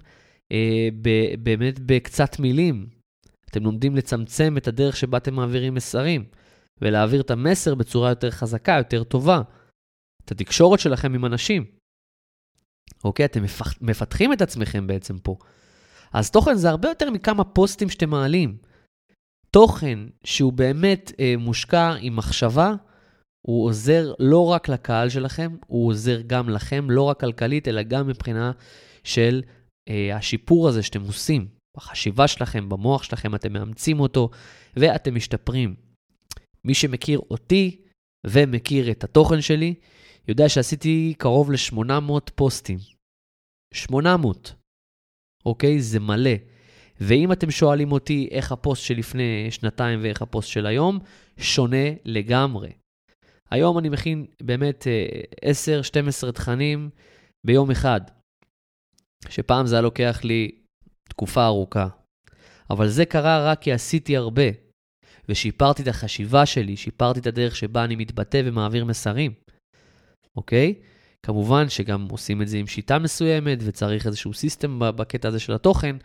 אה, 0.53 0.89
ב- 1.03 1.35
באמת 1.43 1.79
בקצת 1.79 2.39
מילים. 2.39 2.87
אתם 3.51 3.65
לומדים 3.65 3.97
לצמצם 3.97 4.57
את 4.57 4.69
הדרך 4.69 4.97
שבה 4.97 5.19
אתם 5.19 5.35
מעבירים 5.35 5.75
מסרים, 5.75 6.25
ולהעביר 6.83 7.21
את 7.21 7.31
המסר 7.31 7.75
בצורה 7.75 8.09
יותר 8.09 8.31
חזקה, 8.31 8.73
יותר 8.79 9.05
טובה. 9.05 9.43
את 10.25 10.31
התקשורת 10.31 10.81
שלכם 10.81 11.15
עם 11.15 11.25
אנשים. 11.25 11.65
אוקיי? 13.05 13.25
אתם 13.25 13.43
מפח... 13.43 13.75
מפתחים 13.81 14.33
את 14.33 14.43
עצמכם 14.43 14.87
בעצם 14.87 15.19
פה. 15.19 15.37
אז 16.13 16.31
תוכן 16.31 16.55
זה 16.55 16.71
הרבה 16.71 16.89
יותר 16.89 17.11
מכמה 17.11 17.45
פוסטים 17.45 17.89
שאתם 17.89 18.11
מעלים. 18.11 18.57
תוכן 19.51 19.99
שהוא 20.25 20.53
באמת 20.53 21.13
אה, 21.21 21.35
מושקע 21.39 21.95
עם 22.01 22.17
מחשבה, 22.17 22.75
הוא 23.47 23.65
עוזר 23.67 24.15
לא 24.19 24.47
רק 24.47 24.69
לקהל 24.69 25.09
שלכם, 25.09 25.57
הוא 25.67 25.89
עוזר 25.89 26.21
גם 26.27 26.49
לכם, 26.49 26.91
לא 26.91 27.03
רק 27.03 27.21
כלכלית, 27.21 27.69
אלא 27.69 27.83
גם 27.83 28.07
מבחינה 28.07 28.53
של 29.05 29.43
אה, 29.89 30.17
השיפור 30.17 30.69
הזה 30.69 30.83
שאתם 30.83 31.01
עושים. 31.03 31.49
בחשיבה 31.77 32.29
שלכם, 32.29 32.69
במוח 32.69 33.03
שלכם, 33.03 33.35
אתם 33.35 33.53
מאמצים 33.53 34.01
אותו 34.01 34.31
ואתם 34.77 35.15
משתפרים. 35.15 35.75
מי 36.67 36.75
שמכיר 36.75 37.19
אותי 37.31 37.81
ומכיר 38.27 38.91
את 38.91 39.05
התוכן 39.05 39.41
שלי, 39.41 39.75
יודע 40.29 40.49
שעשיתי 40.49 41.15
קרוב 41.19 41.51
ל-800 41.51 42.31
פוסטים. 42.35 42.79
800. 43.75 44.55
אוקיי? 45.47 45.81
זה 45.81 46.01
מלא. 46.01 46.31
ואם 47.01 47.33
אתם 47.33 47.51
שואלים 47.51 47.93
אותי 47.93 48.29
איך 48.31 48.53
הפוסט 48.53 48.85
שלפני 48.85 49.51
שנתיים 49.51 50.01
ואיך 50.03 50.23
הפוסט 50.23 50.49
של 50.49 50.67
היום, 50.67 50.99
שונה 51.39 51.87
לגמרי. 52.05 52.73
היום 53.51 53.79
אני 53.79 53.89
מכין 53.89 54.27
באמת 54.43 54.87
10-12 56.23 56.27
אה, 56.27 56.33
תכנים 56.33 56.91
ביום 57.47 57.71
אחד, 57.71 58.01
שפעם 59.29 59.67
זה 59.67 59.75
היה 59.75 59.83
לוקח 59.83 60.21
לי 60.25 60.51
תקופה 61.09 61.47
ארוכה. 61.47 61.89
אבל 62.71 62.89
זה 62.89 63.05
קרה 63.05 63.51
רק 63.51 63.61
כי 63.63 63.73
עשיתי 63.73 64.17
הרבה, 64.17 64.43
ושיפרתי 65.33 65.83
את 65.83 65.89
החשיבה 65.89 66.47
שלי, 66.47 66.77
שיפרתי 66.77 67.21
את 67.21 67.27
הדרך 67.27 67.57
שבה 67.57 67.85
אני 67.85 67.97
מתבטא 67.97 68.43
ומעביר 68.45 68.85
מסרים. 68.85 69.33
אוקיי? 70.37 70.75
כמובן 71.23 71.69
שגם 71.69 72.09
עושים 72.11 72.43
את 72.43 72.49
זה 72.49 72.57
עם 72.57 72.67
שיטה 72.67 72.99
מסוימת, 72.99 73.59
וצריך 73.65 74.07
איזשהו 74.07 74.35
סיסטם 74.35 74.79
בקטע 74.79 75.29
הזה 75.29 75.41
של 75.41 75.53
התוכן, 75.53 75.97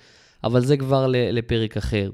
אבל 0.43 0.61
זה 0.61 0.77
כבר 0.77 1.07
לפרק 1.07 1.77
אחר. 1.77 2.11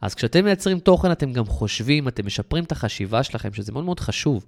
אז 0.00 0.14
כשאתם 0.14 0.44
מייצרים 0.44 0.80
תוכן, 0.80 1.12
אתם 1.12 1.32
גם 1.32 1.44
חושבים, 1.44 2.08
אתם 2.08 2.26
משפרים 2.26 2.64
את 2.64 2.72
החשיבה 2.72 3.22
שלכם, 3.22 3.52
שזה 3.52 3.72
מאוד 3.72 3.84
מאוד 3.84 4.00
חשוב. 4.00 4.44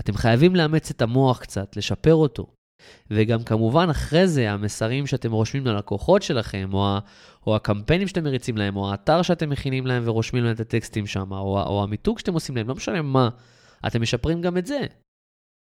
אתם 0.00 0.14
חייבים 0.14 0.56
לאמץ 0.56 0.90
את 0.90 1.02
המוח 1.02 1.38
קצת, 1.38 1.76
לשפר 1.76 2.14
אותו. 2.14 2.46
וגם 3.10 3.42
כמובן 3.42 3.90
אחרי 3.90 4.28
זה, 4.28 4.50
המסרים 4.50 5.06
שאתם 5.06 5.32
רושמים 5.32 5.66
ללקוחות 5.66 6.22
שלכם, 6.22 6.70
או, 6.72 6.86
ה, 6.86 6.98
או 7.46 7.56
הקמפיינים 7.56 8.08
שאתם 8.08 8.24
מריצים 8.24 8.56
להם, 8.56 8.76
או 8.76 8.90
האתר 8.90 9.22
שאתם 9.22 9.50
מכינים 9.50 9.86
להם 9.86 10.02
ורושמים 10.06 10.44
להם 10.44 10.54
את 10.54 10.60
הטקסטים 10.60 11.06
שם, 11.06 11.32
או, 11.32 11.62
או 11.62 11.82
המיתוג 11.82 12.18
שאתם 12.18 12.34
עושים 12.34 12.56
להם, 12.56 12.68
לא 12.68 12.74
משנה 12.74 13.02
מה, 13.02 13.28
אתם 13.86 14.02
משפרים 14.02 14.42
גם 14.42 14.56
את 14.56 14.66
זה. 14.66 14.80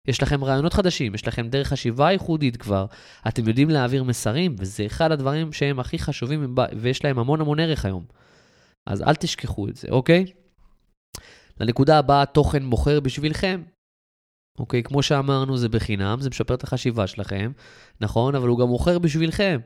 יש 0.09 0.23
לכם 0.23 0.45
רעיונות 0.45 0.73
חדשים, 0.73 1.15
יש 1.15 1.29
לכם 1.29 1.49
דרך 1.49 1.69
חשיבה 1.69 2.13
ייחודית 2.13 2.57
כבר, 2.57 2.87
אתם 3.29 3.49
יודעים 3.49 3.71
להעביר 3.71 4.05
מסרים, 4.05 4.57
וזה 4.59 4.87
אחד 4.87 5.13
הדברים 5.13 5.53
שהם 5.53 5.81
הכי 5.81 5.99
חשובים 5.99 6.55
ויש 6.77 7.05
להם 7.05 7.19
המון 7.19 7.41
המון 7.41 7.61
ערך 7.61 7.85
היום. 7.85 8.05
אז 8.87 9.03
אל 9.03 9.15
תשכחו 9.15 9.69
את 9.69 9.77
זה, 9.77 9.89
אוקיי? 9.91 10.25
לנקודה 11.61 11.99
הבאה, 11.99 12.27
תוכן 12.27 12.63
מוכר 12.63 13.01
בשבילכם. 13.01 13.63
אוקיי, 14.59 14.83
כמו 14.83 15.03
שאמרנו, 15.03 15.57
זה 15.57 15.69
בחינם, 15.69 16.21
זה 16.21 16.31
משפר 16.31 16.55
את 16.55 16.65
החשיבה 16.65 17.07
שלכם, 17.07 17.53
נכון? 18.01 18.35
אבל 18.35 18.49
הוא 18.49 18.59
גם 18.59 18.69
מוכר 18.69 18.99
בשבילכם. 18.99 19.61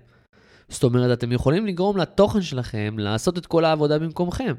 זאת 0.69 0.85
אומרת, 0.85 1.19
אתם 1.19 1.33
יכולים 1.33 1.67
לגרום 1.67 1.97
לתוכן 1.97 2.43
שלכם 2.43 2.99
לעשות 2.99 3.39
את 3.39 3.47
כל 3.47 3.65
העבודה 3.65 3.99
במקומכם. 3.99 4.55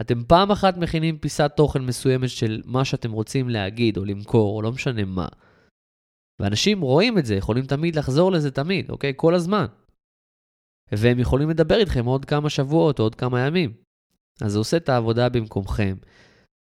אתם 0.00 0.24
פעם 0.24 0.50
אחת 0.50 0.76
מכינים 0.76 1.18
פיסת 1.18 1.52
תוכן 1.56 1.82
מסוימת 1.82 2.30
של 2.30 2.62
מה 2.64 2.84
שאתם 2.84 3.12
רוצים 3.12 3.48
להגיד 3.48 3.96
או 3.96 4.04
למכור, 4.04 4.56
או 4.56 4.62
לא 4.62 4.72
משנה 4.72 5.04
מה. 5.04 5.28
ואנשים 6.40 6.80
רואים 6.80 7.18
את 7.18 7.26
זה, 7.26 7.34
יכולים 7.34 7.66
תמיד 7.66 7.96
לחזור 7.96 8.32
לזה 8.32 8.50
תמיד, 8.50 8.90
אוקיי? 8.90 9.12
כל 9.16 9.34
הזמן. 9.34 9.66
והם 10.92 11.18
יכולים 11.18 11.50
לדבר 11.50 11.76
איתכם 11.76 12.04
עוד 12.04 12.24
כמה 12.24 12.50
שבועות 12.50 12.98
או 12.98 13.04
עוד 13.04 13.14
כמה 13.14 13.40
ימים. 13.40 13.72
אז 14.40 14.52
זה 14.52 14.58
עושה 14.58 14.76
את 14.76 14.88
העבודה 14.88 15.28
במקומכם. 15.28 15.96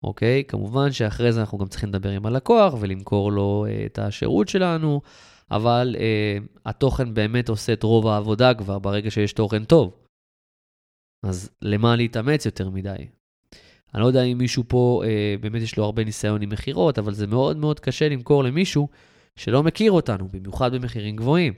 אוקיי? 0.04 0.44
כמובן 0.48 0.92
שאחרי 0.92 1.32
זה 1.32 1.40
אנחנו 1.40 1.58
גם 1.58 1.66
צריכים 1.66 1.88
לדבר 1.88 2.10
עם 2.10 2.26
הלקוח 2.26 2.74
ולמכור 2.80 3.32
לו 3.32 3.66
uh, 3.68 3.86
את 3.86 3.98
השירות 3.98 4.48
שלנו, 4.48 5.00
אבל 5.50 5.96
uh, 5.98 6.58
התוכן 6.66 7.14
באמת 7.14 7.48
עושה 7.48 7.72
את 7.72 7.82
רוב 7.82 8.06
העבודה 8.06 8.54
כבר 8.54 8.78
ברגע 8.78 9.10
שיש 9.10 9.32
תוכן 9.32 9.64
טוב. 9.64 9.94
אז 11.22 11.50
למה 11.62 11.96
להתאמץ 11.96 12.46
יותר 12.46 12.70
מדי? 12.70 12.96
אני 13.94 14.02
לא 14.02 14.06
יודע 14.06 14.22
אם 14.22 14.38
מישהו 14.38 14.64
פה, 14.68 15.02
uh, 15.04 15.42
באמת 15.42 15.62
יש 15.62 15.76
לו 15.76 15.84
הרבה 15.84 16.04
ניסיון 16.04 16.42
עם 16.42 16.48
מכירות, 16.48 16.98
אבל 16.98 17.14
זה 17.14 17.26
מאוד 17.26 17.56
מאוד 17.56 17.80
קשה 17.80 18.08
למכור 18.08 18.44
למישהו 18.44 18.88
שלא 19.36 19.62
מכיר 19.62 19.92
אותנו, 19.92 20.28
במיוחד 20.28 20.74
במחירים 20.74 21.16
גבוהים. 21.16 21.52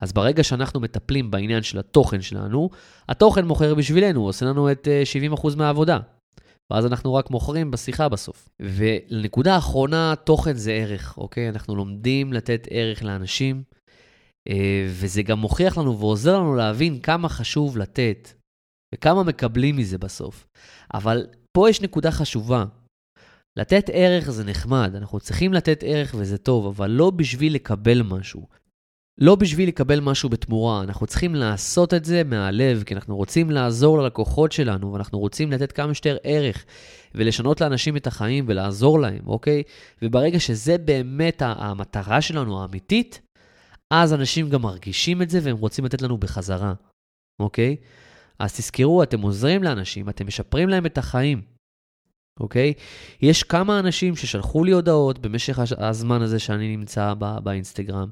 אז 0.00 0.12
ברגע 0.12 0.42
שאנחנו 0.42 0.80
מטפלים 0.80 1.30
בעניין 1.30 1.62
של 1.62 1.78
התוכן 1.78 2.20
שלנו, 2.20 2.70
התוכן 3.08 3.44
מוכר 3.44 3.74
בשבילנו, 3.74 4.24
עושה 4.24 4.46
לנו 4.46 4.72
את 4.72 4.88
uh, 5.32 5.38
70% 5.40 5.56
מהעבודה. 5.56 5.98
ואז 6.72 6.86
אנחנו 6.86 7.14
רק 7.14 7.30
מוכרים 7.30 7.70
בשיחה 7.70 8.08
בסוף. 8.08 8.48
ולנקודה 8.60 9.54
האחרונה, 9.54 10.14
תוכן 10.24 10.56
זה 10.56 10.72
ערך, 10.72 11.18
אוקיי? 11.18 11.48
אנחנו 11.48 11.76
לומדים 11.76 12.32
לתת 12.32 12.66
ערך 12.70 13.02
לאנשים, 13.02 13.62
אה, 14.48 14.86
וזה 14.88 15.22
גם 15.22 15.38
מוכיח 15.38 15.78
לנו 15.78 15.98
ועוזר 15.98 16.38
לנו 16.38 16.54
להבין 16.54 17.00
כמה 17.00 17.28
חשוב 17.28 17.78
לתת, 17.78 18.28
וכמה 18.94 19.22
מקבלים 19.22 19.76
מזה 19.76 19.98
בסוף. 19.98 20.46
אבל 20.94 21.26
פה 21.52 21.70
יש 21.70 21.80
נקודה 21.80 22.10
חשובה. 22.10 22.64
לתת 23.58 23.90
ערך 23.92 24.30
זה 24.30 24.44
נחמד, 24.44 24.92
אנחנו 24.94 25.20
צריכים 25.20 25.52
לתת 25.52 25.82
ערך 25.86 26.14
וזה 26.18 26.38
טוב, 26.38 26.66
אבל 26.66 26.90
לא 26.90 27.10
בשביל 27.10 27.54
לקבל 27.54 28.02
משהו. 28.02 28.46
לא 29.18 29.34
בשביל 29.34 29.68
לקבל 29.68 30.00
משהו 30.00 30.28
בתמורה, 30.28 30.82
אנחנו 30.82 31.06
צריכים 31.06 31.34
לעשות 31.34 31.94
את 31.94 32.04
זה 32.04 32.24
מהלב, 32.24 32.82
כי 32.82 32.94
אנחנו 32.94 33.16
רוצים 33.16 33.50
לעזור 33.50 33.98
ללקוחות 33.98 34.52
שלנו, 34.52 34.92
ואנחנו 34.92 35.18
רוצים 35.18 35.52
לתת 35.52 35.72
כמה 35.72 35.94
שיותר 35.94 36.16
ערך, 36.22 36.64
ולשנות 37.14 37.60
לאנשים 37.60 37.96
את 37.96 38.06
החיים 38.06 38.44
ולעזור 38.48 39.00
להם, 39.00 39.26
אוקיי? 39.26 39.62
וברגע 40.02 40.40
שזה 40.40 40.78
באמת 40.78 41.42
המטרה 41.44 42.20
שלנו 42.20 42.62
האמיתית, 42.62 43.20
אז 43.90 44.14
אנשים 44.14 44.50
גם 44.50 44.62
מרגישים 44.62 45.22
את 45.22 45.30
זה 45.30 45.40
והם 45.42 45.56
רוצים 45.56 45.84
לתת 45.84 46.02
לנו 46.02 46.18
בחזרה, 46.18 46.74
אוקיי? 47.40 47.76
אז 48.38 48.56
תזכרו, 48.56 49.02
אתם 49.02 49.20
עוזרים 49.20 49.62
לאנשים, 49.62 50.08
אתם 50.08 50.26
משפרים 50.26 50.68
להם 50.68 50.86
את 50.86 50.98
החיים, 50.98 51.42
אוקיי? 52.40 52.72
יש 53.22 53.42
כמה 53.42 53.78
אנשים 53.78 54.16
ששלחו 54.16 54.64
לי 54.64 54.72
הודעות 54.72 55.18
במשך 55.18 55.58
הזמן 55.78 56.22
הזה 56.22 56.38
שאני 56.38 56.76
נמצא 56.76 57.14
באינסטגרם. 57.44 58.08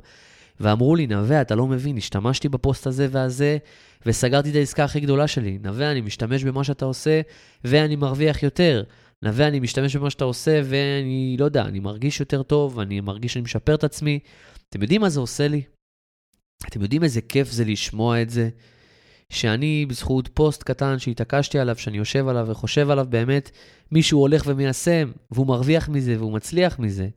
ואמרו 0.60 0.96
לי, 0.96 1.06
נווה, 1.06 1.40
אתה 1.40 1.54
לא 1.54 1.66
מבין, 1.66 1.96
השתמשתי 1.96 2.48
בפוסט 2.48 2.86
הזה 2.86 3.06
והזה, 3.10 3.58
וסגרתי 4.06 4.50
את 4.50 4.54
העסקה 4.54 4.84
הכי 4.84 5.00
גדולה 5.00 5.26
שלי. 5.26 5.58
נווה, 5.62 5.92
אני 5.92 6.00
משתמש 6.00 6.44
במה 6.44 6.64
שאתה 6.64 6.84
עושה, 6.84 7.20
ואני 7.64 7.96
מרוויח 7.96 8.42
יותר. 8.42 8.82
נווה, 9.22 9.48
אני 9.48 9.60
משתמש 9.60 9.96
במה 9.96 10.10
שאתה 10.10 10.24
עושה, 10.24 10.60
ואני, 10.64 11.36
לא 11.38 11.44
יודע, 11.44 11.62
אני 11.62 11.80
מרגיש 11.80 12.20
יותר 12.20 12.42
טוב, 12.42 12.80
אני 12.80 13.00
מרגיש 13.00 13.32
שאני 13.32 13.42
משפר 13.42 13.74
את 13.74 13.84
עצמי. 13.84 14.18
אתם 14.68 14.82
יודעים 14.82 15.00
מה 15.00 15.08
זה 15.08 15.20
עושה 15.20 15.48
לי? 15.48 15.62
אתם 16.68 16.82
יודעים 16.82 17.04
איזה 17.04 17.20
כיף 17.20 17.50
זה 17.50 17.64
לשמוע 17.64 18.22
את 18.22 18.30
זה? 18.30 18.48
שאני, 19.30 19.86
בזכות 19.86 20.28
פוסט 20.34 20.62
קטן 20.62 20.98
שהתעקשתי 20.98 21.58
עליו, 21.58 21.76
שאני 21.76 21.98
יושב 21.98 22.28
עליו 22.28 22.46
וחושב 22.50 22.90
עליו, 22.90 23.06
באמת 23.10 23.50
מישהו 23.92 24.20
הולך 24.20 24.42
ומיישם, 24.46 25.10
והוא 25.30 25.46
מרוויח 25.46 25.88
מזה 25.88 26.18
והוא 26.18 26.32
מצליח 26.32 26.78
מזה. 26.78 27.08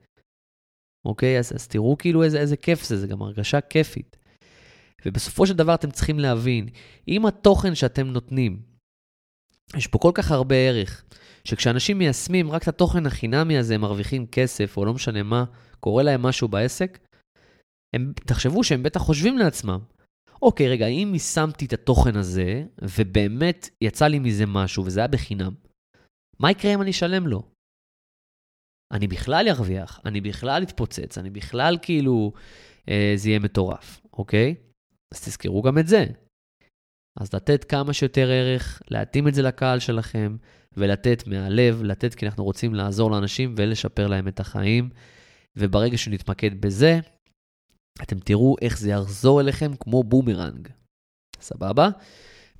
אוקיי? 1.06 1.40
אז, 1.40 1.54
אז 1.56 1.68
תראו 1.68 1.98
כאילו 1.98 2.24
איזה, 2.24 2.40
איזה 2.40 2.58
כיף 2.58 2.84
זה, 2.84 2.98
זה 2.98 3.08
גם 3.08 3.22
הרגשה 3.22 3.62
כיפית. 3.62 4.18
ובסופו 5.06 5.48
של 5.48 5.54
דבר 5.54 5.76
אתם 5.76 5.92
צריכים 5.92 6.20
להבין, 6.20 6.68
אם 7.08 7.26
התוכן 7.26 7.76
שאתם 7.76 8.08
נותנים, 8.08 8.60
יש 9.76 9.88
פה 9.88 9.98
כל 9.98 10.12
כך 10.14 10.32
הרבה 10.32 10.56
ערך, 10.56 11.04
שכשאנשים 11.44 11.98
מיישמים 11.98 12.52
רק 12.52 12.64
את 12.64 12.68
התוכן 12.68 13.06
החינמי 13.06 13.58
הזה, 13.58 13.76
הם 13.76 13.82
מרוויחים 13.82 14.28
כסף, 14.28 14.78
או 14.78 14.86
לא 14.86 14.94
משנה 14.94 15.24
מה, 15.24 15.44
קורה 15.80 16.04
להם 16.04 16.22
משהו 16.22 16.48
בעסק, 16.48 17.00
הם, 17.96 18.14
תחשבו 18.26 18.64
שהם 18.64 18.84
בטח 18.84 19.00
חושבים 19.00 19.38
לעצמם, 19.38 19.80
אוקיי, 20.42 20.70
רגע, 20.70 20.88
אם 20.88 21.10
יישמתי 21.14 21.66
את 21.66 21.74
התוכן 21.74 22.16
הזה, 22.16 22.64
ובאמת 22.82 23.70
יצא 23.82 24.08
לי 24.08 24.20
מזה 24.20 24.46
משהו, 24.46 24.86
וזה 24.86 25.00
היה 25.00 25.08
בחינם, 25.08 25.54
מה 26.40 26.52
יקרה 26.52 26.74
אם 26.74 26.82
אני 26.82 26.92
אשלם 26.92 27.28
לו? 27.28 27.55
אני 28.92 29.08
בכלל 29.08 29.48
ארוויח, 29.50 30.00
אני 30.06 30.22
בכלל 30.22 30.64
אתפוצץ, 30.64 31.18
אני 31.18 31.30
בכלל 31.30 31.78
כאילו, 31.82 32.34
אה, 32.90 33.14
זה 33.16 33.30
יהיה 33.30 33.40
מטורף, 33.40 34.02
אוקיי? 34.14 34.56
אז 35.14 35.22
תזכרו 35.22 35.62
גם 35.62 35.78
את 35.78 35.88
זה. 35.88 36.06
אז 37.20 37.34
לתת 37.34 37.64
כמה 37.64 37.94
שיותר 37.94 38.30
ערך, 38.32 38.82
להתאים 38.92 39.28
את 39.28 39.34
זה 39.34 39.42
לקהל 39.42 39.80
שלכם, 39.80 40.38
ולתת 40.78 41.28
מהלב, 41.28 41.84
לתת 41.84 42.16
כי 42.16 42.26
אנחנו 42.26 42.44
רוצים 42.44 42.76
לעזור 42.76 43.12
לאנשים 43.12 43.56
ולשפר 43.58 44.08
להם 44.08 44.28
את 44.28 44.40
החיים. 44.40 44.90
וברגע 45.58 45.98
שנתמקד 45.98 46.62
בזה, 46.62 47.00
אתם 48.02 48.20
תראו 48.20 48.56
איך 48.62 48.80
זה 48.80 48.90
יחזור 48.90 49.42
אליכם 49.42 49.72
כמו 49.80 50.04
בומרנג. 50.04 50.68
סבבה? 51.42 51.90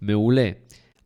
מעולה. 0.02 0.50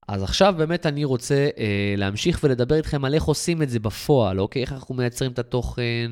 אז 0.10 0.24
עכשיו 0.24 0.54
באמת 0.58 0.86
אני 0.86 1.04
רוצה 1.06 1.50
אה, 1.58 1.94
להמשיך 1.98 2.40
ולדבר 2.44 2.76
איתכם 2.76 3.06
על 3.06 3.14
איך 3.14 3.24
עושים 3.24 3.62
את 3.62 3.70
זה 3.70 3.80
בפועל, 3.80 4.40
אוקיי? 4.40 4.62
איך 4.62 4.74
אנחנו 4.74 4.96
מייצרים 4.96 5.32
את 5.32 5.40
התוכן, 5.40 6.12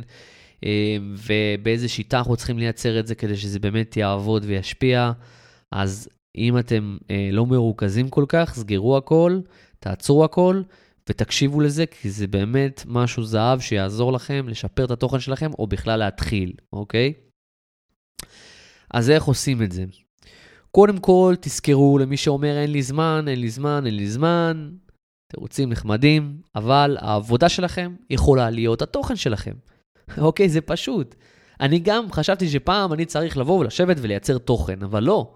אה, 0.63 0.97
ובאיזה 1.27 1.87
שיטה 1.87 2.17
אנחנו 2.17 2.35
צריכים 2.35 2.59
לייצר 2.59 2.99
את 2.99 3.07
זה 3.07 3.15
כדי 3.15 3.37
שזה 3.37 3.59
באמת 3.59 3.97
יעבוד 3.97 4.43
וישפיע. 4.45 5.11
אז 5.71 6.09
אם 6.37 6.57
אתם 6.57 6.97
אה, 7.11 7.29
לא 7.31 7.45
מרוכזים 7.45 8.09
כל 8.09 8.25
כך, 8.29 8.53
סגרו 8.55 8.97
הכל, 8.97 9.39
תעצרו 9.79 10.23
הכל, 10.23 10.61
ותקשיבו 11.09 11.61
לזה, 11.61 11.85
כי 11.85 12.09
זה 12.09 12.27
באמת 12.27 12.83
משהו 12.85 13.23
זהב 13.23 13.59
שיעזור 13.59 14.13
לכם 14.13 14.45
לשפר 14.49 14.85
את 14.85 14.91
התוכן 14.91 15.19
שלכם, 15.19 15.51
או 15.59 15.67
בכלל 15.67 15.99
להתחיל, 15.99 16.53
אוקיי? 16.73 17.13
אז 18.93 19.09
איך 19.09 19.23
עושים 19.23 19.63
את 19.63 19.71
זה? 19.71 19.85
קודם 20.77 20.97
כל, 20.97 21.35
תזכרו 21.39 21.97
למי 21.97 22.17
שאומר 22.17 22.57
אין 22.57 22.71
לי 22.71 22.81
זמן, 22.81 23.25
אין 23.27 23.39
לי 23.39 23.49
זמן, 23.49 23.83
אין 23.85 23.95
לי 23.95 24.07
זמן, 24.07 24.69
תירוצים 25.31 25.69
נחמדים, 25.69 26.41
אבל 26.55 26.97
העבודה 26.99 27.49
שלכם 27.49 27.95
יכולה 28.09 28.49
להיות 28.49 28.81
התוכן 28.81 29.15
שלכם. 29.15 29.53
אוקיי, 30.17 30.49
זה 30.49 30.61
פשוט. 30.61 31.15
אני 31.59 31.79
גם 31.79 32.11
חשבתי 32.11 32.49
שפעם 32.49 32.93
אני 32.93 33.05
צריך 33.05 33.37
לבוא 33.37 33.59
ולשבת 33.59 33.97
ולייצר 34.01 34.37
תוכן, 34.37 34.83
אבל 34.83 35.03
לא. 35.03 35.33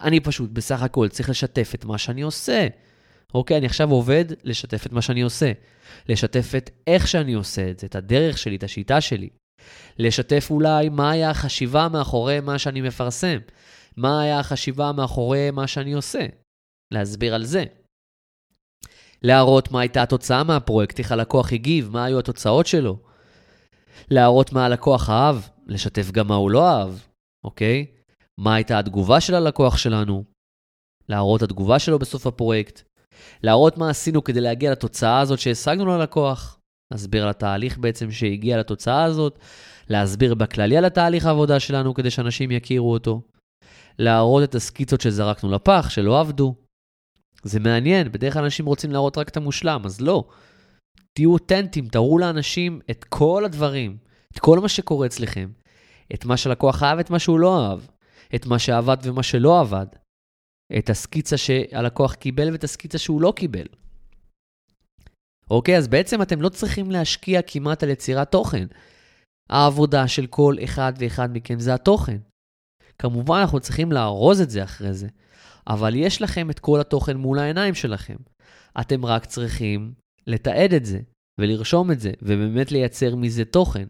אני 0.00 0.20
פשוט 0.20 0.50
בסך 0.50 0.82
הכל 0.82 1.08
צריך 1.08 1.30
לשתף 1.30 1.72
את 1.74 1.84
מה 1.84 1.98
שאני 1.98 2.22
עושה. 2.22 2.68
אוקיי, 3.34 3.56
אני 3.58 3.66
עכשיו 3.66 3.90
עובד 3.90 4.24
לשתף 4.44 4.86
את 4.86 4.92
מה 4.92 5.02
שאני 5.02 5.22
עושה. 5.22 5.52
לשתף 6.08 6.52
את 6.56 6.70
איך 6.86 7.08
שאני 7.08 7.32
עושה 7.32 7.70
את 7.70 7.78
זה, 7.78 7.86
את 7.86 7.94
הדרך 7.94 8.38
שלי, 8.38 8.56
את 8.56 8.64
השיטה 8.64 9.00
שלי. 9.00 9.28
לשתף 9.98 10.46
אולי 10.50 10.88
מה 10.88 11.10
היה 11.10 11.30
החשיבה 11.30 11.88
מאחורי 11.88 12.40
מה 12.40 12.58
שאני 12.58 12.80
מפרסם. 12.80 13.38
מה 13.96 14.22
היה 14.22 14.40
החשיבה 14.40 14.92
מאחורי 14.92 15.50
מה 15.50 15.66
שאני 15.66 15.92
עושה. 15.92 16.26
להסביר 16.90 17.34
על 17.34 17.44
זה. 17.44 17.64
להראות 19.22 19.70
מה 19.70 19.80
הייתה 19.80 20.02
התוצאה 20.02 20.44
מהפרויקט, 20.44 20.98
איך 20.98 21.12
הלקוח 21.12 21.52
הגיב, 21.52 21.90
מה 21.90 22.04
היו 22.04 22.18
התוצאות 22.18 22.66
שלו. 22.66 22.98
להראות 24.10 24.52
מה 24.52 24.64
הלקוח 24.66 25.10
אהב, 25.10 25.36
לשתף 25.66 26.10
גם 26.10 26.28
מה 26.28 26.34
הוא 26.34 26.50
לא 26.50 26.68
אהב, 26.68 26.94
אוקיי? 27.44 27.86
מה 28.40 28.54
הייתה 28.54 28.78
התגובה 28.78 29.20
של 29.20 29.34
הלקוח 29.34 29.76
שלנו, 29.76 30.24
להראות 31.08 31.42
את 31.42 31.48
התגובה 31.48 31.78
שלו 31.78 31.98
בסוף 31.98 32.26
הפרויקט, 32.26 32.82
להראות 33.42 33.78
מה 33.78 33.90
עשינו 33.90 34.24
כדי 34.24 34.40
להגיע 34.40 34.72
לתוצאה 34.72 35.20
הזאת 35.20 35.38
שהשגנו 35.38 35.86
ללקוח, 35.86 36.58
להסביר 36.92 37.22
על 37.22 37.28
התהליך 37.28 37.78
בעצם 37.78 38.10
שהגיע 38.10 38.58
לתוצאה 38.58 39.04
הזאת, 39.04 39.38
להסביר 39.88 40.34
בכללי 40.34 40.76
על 40.76 40.84
התהליך 40.84 41.26
העבודה 41.26 41.60
שלנו 41.60 41.94
כדי 41.94 42.10
שאנשים 42.10 42.50
יכירו 42.50 42.92
אותו, 42.92 43.22
להראות 44.02 44.44
את 44.44 44.54
הסקיצות 44.54 45.00
שזרקנו 45.00 45.50
לפח, 45.50 45.86
שלא 45.90 46.20
עבדו. 46.20 46.54
זה 47.42 47.60
מעניין, 47.60 48.12
בדרך 48.12 48.34
כלל 48.34 48.44
אנשים 48.44 48.66
רוצים 48.66 48.92
להראות 48.92 49.18
רק 49.18 49.28
את 49.28 49.36
המושלם, 49.36 49.82
אז 49.84 50.00
לא. 50.00 50.28
תהיו 51.12 51.32
אותנטיים, 51.32 51.88
תראו 51.88 52.18
לאנשים 52.18 52.80
את 52.90 53.04
כל 53.04 53.44
הדברים, 53.44 53.96
את 54.32 54.38
כל 54.38 54.58
מה 54.58 54.68
שקורה 54.68 55.06
אצלכם, 55.06 55.50
את 56.14 56.24
מה 56.24 56.36
שלקוח 56.36 56.82
אהב, 56.82 56.98
את 56.98 57.10
מה 57.10 57.18
שהוא 57.18 57.40
לא 57.40 57.66
אהב, 57.66 57.80
את 58.34 58.46
מה 58.46 58.58
שעבד 58.58 58.96
ומה 59.02 59.22
שלא 59.22 59.60
עבד, 59.60 59.86
את 60.78 60.90
הסקיצה 60.90 61.36
שהלקוח 61.36 62.14
קיבל 62.14 62.52
ואת 62.52 62.64
הסקיצה 62.64 62.98
שהוא 62.98 63.22
לא 63.22 63.32
קיבל. 63.36 63.66
אוקיי, 65.50 65.78
אז 65.78 65.88
בעצם 65.88 66.22
אתם 66.22 66.42
לא 66.42 66.48
צריכים 66.48 66.90
להשקיע 66.90 67.40
כמעט 67.46 67.82
על 67.82 67.88
יצירת 67.88 68.30
תוכן. 68.30 68.66
העבודה 69.50 70.08
של 70.08 70.26
כל 70.26 70.56
אחד 70.64 70.92
ואחד 70.98 71.28
מכם 71.32 71.60
זה 71.60 71.74
התוכן. 71.74 72.18
כמובן, 72.98 73.38
אנחנו 73.38 73.60
צריכים 73.60 73.92
לארוז 73.92 74.40
את 74.40 74.50
זה 74.50 74.64
אחרי 74.64 74.92
זה, 74.92 75.08
אבל 75.66 75.94
יש 75.94 76.22
לכם 76.22 76.50
את 76.50 76.58
כל 76.58 76.80
התוכן 76.80 77.16
מול 77.16 77.38
העיניים 77.38 77.74
שלכם. 77.74 78.16
אתם 78.80 79.06
רק 79.06 79.24
צריכים 79.24 79.92
לתעד 80.26 80.74
את 80.74 80.84
זה, 80.84 80.98
ולרשום 81.40 81.90
את 81.90 82.00
זה, 82.00 82.12
ובאמת 82.22 82.72
לייצר 82.72 83.16
מזה 83.16 83.44
תוכן. 83.44 83.84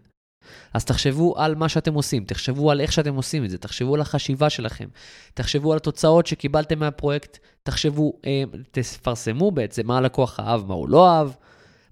אז 0.75 0.85
תחשבו 0.85 1.39
על 1.39 1.55
מה 1.55 1.69
שאתם 1.69 1.95
עושים, 1.95 2.25
תחשבו 2.25 2.71
על 2.71 2.81
איך 2.81 2.93
שאתם 2.93 3.15
עושים 3.15 3.45
את 3.45 3.51
זה, 3.51 3.59
תחשבו 3.59 3.95
על 3.95 4.01
החשיבה 4.01 4.51
שלכם, 4.51 4.89
תחשבו 5.35 5.73
על 5.73 5.77
התוצאות 5.77 6.27
שקיבלתם 6.27 6.79
מהפרויקט, 6.79 7.39
תחשבו, 7.63 8.13
אה, 8.27 8.43
תפרסמו 8.71 9.51
בעצם 9.51 9.87
מה 9.87 9.99
הלקוח 9.99 10.41
אהב, 10.41 10.67
מה 10.67 10.75
הוא 10.75 10.89
לא 10.89 11.11
אהב, 11.11 11.31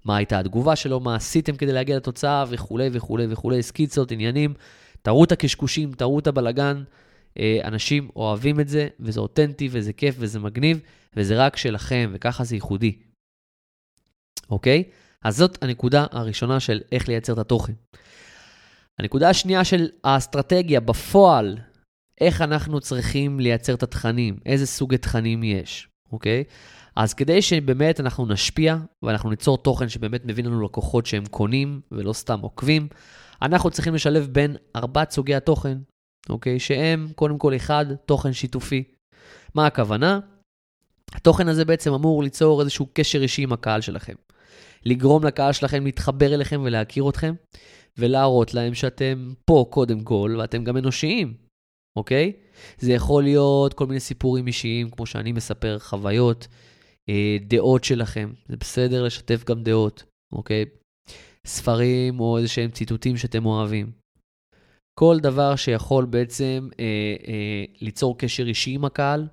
מה 0.05 0.17
הייתה 0.17 0.39
התגובה 0.39 0.75
שלו, 0.75 0.99
מה 0.99 1.15
עשיתם 1.15 1.55
כדי 1.55 1.71
להגיע 1.71 1.97
לתוצאה 1.97 2.45
וכולי 2.49 2.89
וכולי 2.91 3.25
וכולי, 3.29 3.63
סקיצות, 3.63 4.11
עניינים, 4.11 4.53
תראו 5.01 5.23
את 5.23 5.31
הקשקושים, 5.31 5.91
תראו 5.91 6.19
את 6.19 6.27
הבלגן. 6.27 6.83
אה, 7.39 7.59
אנשים 7.63 8.09
אוהבים 8.15 8.59
את 8.59 8.67
זה, 8.67 8.87
וזה 8.99 9.19
אותנטי, 9.19 9.69
וזה 9.71 9.93
כיף, 9.93 10.15
וזה 10.19 10.39
מגניב, 10.39 10.79
וזה 11.15 11.45
רק 11.45 11.57
שלכם, 11.57 12.11
וככה 12.13 12.43
זה 12.43 12.55
ייחודי. 12.55 12.99
אוקיי? 14.49 14.83
אז 15.23 15.37
זאת 15.37 15.63
הנקודה 15.63 16.05
הראשונה 16.11 16.59
של 16.59 16.81
איך 16.91 17.07
לייצר 17.07 17.33
את 17.33 17.37
התוכן. 17.37 17.73
הנקודה 18.99 19.29
השנייה 19.29 19.63
של 19.63 19.89
האסטרטגיה 20.03 20.79
בפועל, 20.79 21.57
איך 22.21 22.41
אנחנו 22.41 22.79
צריכים 22.79 23.39
לייצר 23.39 23.73
את 23.73 23.83
התכנים, 23.83 24.37
איזה 24.45 24.67
סוג 24.67 24.95
תכנים 24.95 25.43
יש, 25.43 25.87
אוקיי? 26.11 26.43
אז 26.95 27.13
כדי 27.13 27.41
שבאמת 27.41 27.99
אנחנו 27.99 28.25
נשפיע 28.25 28.77
ואנחנו 29.03 29.29
ניצור 29.29 29.57
תוכן 29.57 29.89
שבאמת 29.89 30.25
מביא 30.25 30.43
לנו 30.43 30.61
לקוחות 30.61 31.05
שהם 31.05 31.25
קונים 31.25 31.81
ולא 31.91 32.13
סתם 32.13 32.39
עוקבים, 32.39 32.87
אנחנו 33.41 33.71
צריכים 33.71 33.93
לשלב 33.93 34.27
בין 34.31 34.55
ארבעת 34.75 35.11
סוגי 35.11 35.35
התוכן, 35.35 35.77
אוקיי? 36.29 36.59
שהם, 36.59 37.07
קודם 37.15 37.37
כל, 37.37 37.55
אחד, 37.55 37.85
תוכן 38.05 38.33
שיתופי. 38.33 38.83
מה 39.55 39.67
הכוונה? 39.67 40.19
התוכן 41.11 41.47
הזה 41.47 41.65
בעצם 41.65 41.93
אמור 41.93 42.23
ליצור 42.23 42.61
איזשהו 42.61 42.87
קשר 42.93 43.21
אישי 43.21 43.43
עם 43.43 43.53
הקהל 43.53 43.81
שלכם. 43.81 44.13
לגרום 44.85 45.23
לקהל 45.23 45.53
שלכם 45.53 45.85
להתחבר 45.85 46.33
אליכם 46.33 46.61
ולהכיר 46.63 47.09
אתכם, 47.09 47.33
ולהראות 47.97 48.53
להם 48.53 48.73
שאתם 48.73 49.33
פה 49.45 49.65
קודם 49.69 50.03
כל, 50.03 50.35
ואתם 50.39 50.63
גם 50.63 50.77
אנושיים, 50.77 51.33
אוקיי? 51.95 52.33
זה 52.77 52.91
יכול 52.93 53.23
להיות 53.23 53.73
כל 53.73 53.87
מיני 53.87 53.99
סיפורים 53.99 54.47
אישיים, 54.47 54.89
כמו 54.89 55.05
שאני 55.05 55.31
מספר, 55.31 55.79
חוויות, 55.79 56.47
אה, 57.09 57.37
דעות 57.41 57.83
שלכם. 57.83 58.33
זה 58.47 58.57
בסדר 58.57 59.03
לשתף 59.03 59.43
גם 59.43 59.63
דעות, 59.63 60.03
אוקיי? 60.33 60.65
ספרים 61.47 62.19
או 62.19 62.37
איזה 62.37 62.47
שהם 62.47 62.71
ציטוטים 62.71 63.17
שאתם 63.17 63.45
אוהבים. 63.45 63.91
כל 64.99 65.17
דבר 65.21 65.55
שיכול 65.55 66.05
בעצם 66.05 66.69
אה, 66.79 67.15
אה, 67.27 67.65
ליצור 67.81 68.17
קשר 68.17 68.47
אישי 68.47 68.71
עם 68.71 68.85
הקהל, 68.85 69.27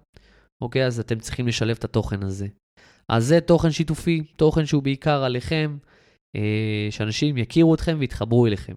אוקיי? 0.62 0.86
אז 0.86 1.00
אתם 1.00 1.18
צריכים 1.18 1.48
לשלב 1.48 1.76
את 1.78 1.84
התוכן 1.84 2.22
הזה. 2.22 2.46
אז 3.08 3.26
זה 3.26 3.40
תוכן 3.40 3.70
שיתופי, 3.70 4.22
תוכן 4.36 4.66
שהוא 4.66 4.82
בעיקר 4.82 5.24
עליכם, 5.24 5.76
אה, 6.36 6.88
שאנשים 6.90 7.36
יכירו 7.36 7.74
אתכם 7.74 7.96
ויתחברו 7.98 8.46
אליכם. 8.46 8.74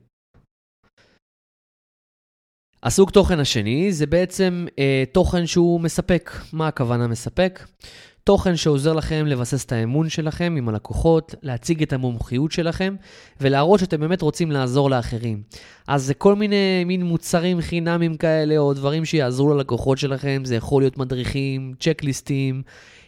הסוג 2.84 3.10
תוכן 3.10 3.40
השני 3.40 3.92
זה 3.92 4.06
בעצם 4.06 4.66
אה, 4.80 5.04
תוכן 5.14 5.48
שהוא 5.48 5.82
מספק. 5.82 6.32
מה 6.54 6.68
הכוונה 6.68 7.08
מספק? 7.08 7.60
תוכן 8.24 8.56
שעוזר 8.56 8.94
לכם 8.94 9.26
לבסס 9.26 9.66
את 9.66 9.72
האמון 9.72 10.10
שלכם 10.10 10.56
עם 10.58 10.70
הלקוחות, 10.70 11.36
להציג 11.42 11.82
את 11.82 11.94
המומחיות 11.94 12.52
שלכם 12.52 12.96
ולהראות 13.42 13.80
שאתם 13.80 14.00
באמת 14.00 14.22
רוצים 14.22 14.52
לעזור 14.52 14.90
לאחרים. 14.90 15.42
אז 15.88 16.04
זה 16.04 16.14
כל 16.14 16.36
מיני 16.36 16.84
מין 16.86 17.04
מוצרים 17.04 17.62
חינמים 17.62 18.18
כאלה 18.18 18.58
או 18.58 18.74
דברים 18.74 19.06
שיעזרו 19.06 19.54
ללקוחות 19.54 19.98
שלכם, 19.98 20.42
זה 20.46 20.56
יכול 20.56 20.82
להיות 20.82 20.98
מדריכים, 20.98 21.74
צ'קליסטים, 21.80 22.62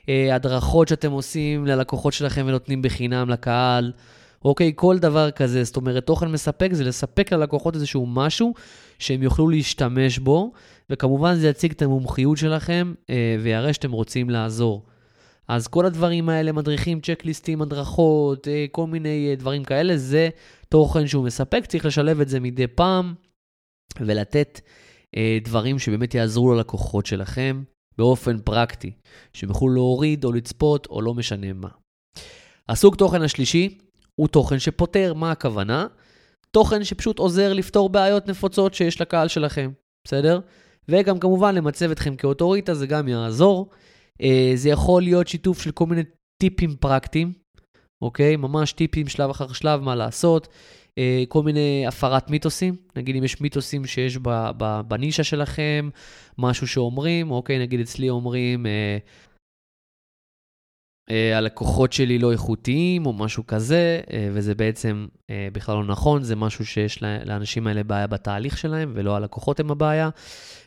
אה, 0.09 0.35
הדרכות 0.35 0.87
שאתם 0.87 1.11
עושים 1.11 1.65
ללקוחות 1.65 2.13
שלכם 2.13 2.45
ונותנים 2.47 2.81
בחינם 2.81 3.29
לקהל. 3.29 3.91
אוקיי, 4.45 4.71
כל 4.75 4.97
דבר 4.99 5.31
כזה, 5.31 5.63
זאת 5.63 5.75
אומרת, 5.75 6.05
תוכן 6.05 6.27
מספק 6.27 6.69
זה 6.73 6.83
לספק 6.83 7.33
ללקוחות 7.33 7.75
איזשהו 7.75 8.05
משהו 8.05 8.53
שהם 8.99 9.23
יוכלו 9.23 9.49
להשתמש 9.49 10.19
בו, 10.19 10.51
וכמובן 10.89 11.35
זה 11.35 11.47
יציג 11.47 11.71
את 11.71 11.81
המומחיות 11.81 12.37
שלכם 12.37 12.93
אה, 13.09 13.35
ויראה 13.43 13.73
שאתם 13.73 13.91
רוצים 13.91 14.29
לעזור. 14.29 14.83
אז 15.47 15.67
כל 15.67 15.85
הדברים 15.85 16.29
האלה, 16.29 16.51
מדריכים, 16.51 17.01
צ'קליסטים, 17.01 17.61
הדרכות, 17.61 18.47
אה, 18.47 18.65
כל 18.71 18.87
מיני 18.87 19.29
אה, 19.29 19.35
דברים 19.35 19.63
כאלה, 19.63 19.97
זה 19.97 20.29
תוכן 20.69 21.07
שהוא 21.07 21.25
מספק, 21.25 21.65
צריך 21.65 21.85
לשלב 21.85 22.21
את 22.21 22.29
זה 22.29 22.39
מדי 22.39 22.67
פעם 22.67 23.13
ולתת 23.99 24.61
אה, 25.17 25.37
דברים 25.43 25.79
שבאמת 25.79 26.15
יעזרו 26.15 26.53
ללקוחות 26.53 27.05
שלכם 27.05 27.63
באופן 27.97 28.39
פרקטי, 28.39 28.91
שהם 29.33 29.49
יוכלו 29.49 29.69
להוריד 29.69 30.23
או 30.23 30.31
לצפות 30.31 30.85
או 30.85 31.01
לא 31.01 31.13
משנה 31.13 31.53
מה. 31.53 31.69
הסוג 32.69 32.95
תוכן 32.95 33.21
השלישי 33.21 33.77
הוא 34.15 34.27
תוכן 34.27 34.59
שפותר, 34.59 35.13
מה 35.13 35.31
הכוונה? 35.31 35.87
תוכן 36.51 36.83
שפשוט 36.83 37.19
עוזר 37.19 37.53
לפתור 37.53 37.89
בעיות 37.89 38.27
נפוצות 38.27 38.73
שיש 38.73 39.01
לקהל 39.01 39.27
שלכם, 39.27 39.71
בסדר? 40.07 40.39
וגם 40.89 41.19
כמובן 41.19 41.55
למצב 41.55 41.91
אתכם 41.91 42.15
כאוטוריטה, 42.15 42.73
זה 42.73 42.87
גם 42.87 43.07
יעזור. 43.07 43.69
אה, 44.21 44.51
זה 44.55 44.69
יכול 44.69 45.01
להיות 45.01 45.27
שיתוף 45.27 45.61
של 45.61 45.71
כל 45.71 45.85
מיני 45.85 46.01
טיפים 46.37 46.75
פרקטיים, 46.75 47.33
אוקיי? 48.01 48.35
ממש 48.35 48.73
טיפים 48.73 49.07
שלב 49.07 49.29
אחר 49.29 49.53
שלב, 49.53 49.81
מה 49.81 49.95
לעשות. 49.95 50.47
אה, 50.97 51.23
כל 51.27 51.43
מיני 51.43 51.85
הפרת 51.87 52.29
מיתוסים, 52.29 52.75
נגיד 52.95 53.15
אם 53.15 53.23
יש 53.23 53.41
מיתוסים 53.41 53.85
שיש 53.85 54.17
בנישה 54.87 55.23
שלכם, 55.23 55.89
משהו 56.37 56.67
שאומרים, 56.67 57.31
אוקיי, 57.31 57.59
נגיד 57.59 57.79
אצלי 57.79 58.09
אומרים, 58.09 58.65
אה, 58.65 58.97
הלקוחות 61.09 61.93
שלי 61.93 62.19
לא 62.19 62.31
איכותיים 62.31 63.05
או 63.05 63.13
משהו 63.13 63.47
כזה, 63.47 63.99
אה, 64.13 64.29
וזה 64.33 64.55
בעצם 64.55 65.07
אה, 65.29 65.47
בכלל 65.53 65.75
לא 65.75 65.83
נכון, 65.83 66.23
זה 66.23 66.35
משהו 66.35 66.65
שיש 66.65 67.03
לאנשים 67.25 67.67
האלה 67.67 67.83
בעיה 67.83 68.07
בתהליך 68.07 68.57
שלהם, 68.57 68.91
ולא 68.95 69.15
הלקוחות 69.15 69.59
הם 69.59 69.71
הבעיה. 69.71 70.09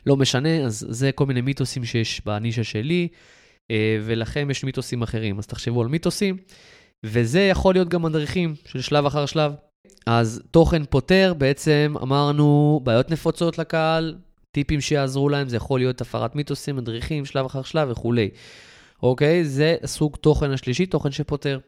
לא 0.07 0.17
משנה, 0.17 0.57
אז 0.65 0.87
זה 0.89 1.13
כל 1.13 1.27
מיני 1.27 1.41
מיתוסים 1.41 1.85
שיש 1.85 2.23
בנישה 2.27 2.65
שלי, 2.65 3.09
ולכם 4.05 4.51
יש 4.51 4.65
מיתוסים 4.65 5.03
אחרים, 5.03 5.39
אז 5.39 5.47
תחשבו 5.47 5.83
על 5.83 5.89
מיתוסים, 5.89 6.37
וזה 7.05 7.41
יכול 7.41 7.75
להיות 7.75 7.89
גם 7.89 8.03
מדריכים 8.03 8.55
של 8.65 8.81
שלב 8.81 9.07
אחר 9.07 9.27
שלב. 9.27 9.53
אז 10.07 10.43
תוכן 10.51 10.85
פותר, 10.85 11.35
בעצם 11.39 11.95
אמרנו 12.03 12.81
בעיות 12.85 13.11
נפוצות 13.11 13.59
לקהל, 13.59 14.15
טיפים 14.53 14.81
שיעזרו 14.81 15.29
להם, 15.29 15.49
זה 15.49 15.57
יכול 15.57 15.81
להיות 15.81 16.01
הפרת 16.01 16.37
מיתוסים, 16.37 16.77
מדריכים, 16.77 17.25
שלב 17.25 17.47
אחר 17.47 17.63
שלב 17.63 17.91
וכולי. 17.91 18.31
אוקיי? 19.03 19.45
זה 19.45 19.77
סוג 19.87 20.17
תוכן 20.17 20.51
השלישי, 20.51 20.87
תוכן 20.87 21.11
שפותר. 21.11 21.59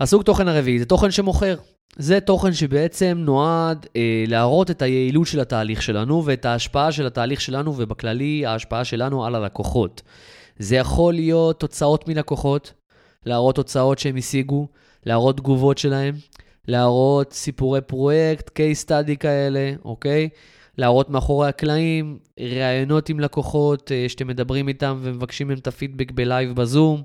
הסוג 0.00 0.22
תוכן 0.22 0.48
הרביעי 0.48 0.78
זה 0.78 0.84
תוכן 0.84 1.10
שמוכר. 1.10 1.56
זה 1.96 2.20
תוכן 2.20 2.52
שבעצם 2.52 3.18
נועד 3.20 3.86
אה, 3.96 4.24
להראות 4.26 4.70
את 4.70 4.82
היעילות 4.82 5.26
של 5.26 5.40
התהליך 5.40 5.82
שלנו 5.82 6.24
ואת 6.24 6.44
ההשפעה 6.44 6.92
של 6.92 7.06
התהליך 7.06 7.40
שלנו, 7.40 7.74
ובכללי 7.76 8.46
ההשפעה 8.46 8.84
שלנו 8.84 9.26
על 9.26 9.34
הלקוחות. 9.34 10.02
זה 10.58 10.76
יכול 10.76 11.14
להיות 11.14 11.60
תוצאות 11.60 12.08
מלקוחות, 12.08 12.72
להראות 13.26 13.54
תוצאות 13.54 13.98
שהם 13.98 14.16
השיגו, 14.16 14.68
להראות 15.06 15.36
תגובות 15.36 15.78
שלהם, 15.78 16.14
להראות 16.68 17.32
סיפורי 17.32 17.80
פרויקט, 17.80 18.48
case 18.58 18.86
study 18.86 19.16
כאלה, 19.20 19.72
אוקיי? 19.84 20.28
להראות 20.78 21.10
מאחורי 21.10 21.48
הקלעים, 21.48 22.18
ראיונות 22.40 23.08
עם 23.08 23.20
לקוחות 23.20 23.92
אה, 23.92 24.04
שאתם 24.08 24.26
מדברים 24.26 24.68
איתם 24.68 24.98
ומבקשים 25.02 25.48
מהם 25.48 25.58
את 25.58 25.66
הפידבק 25.66 26.10
בלייב 26.10 26.52
בזום. 26.52 27.02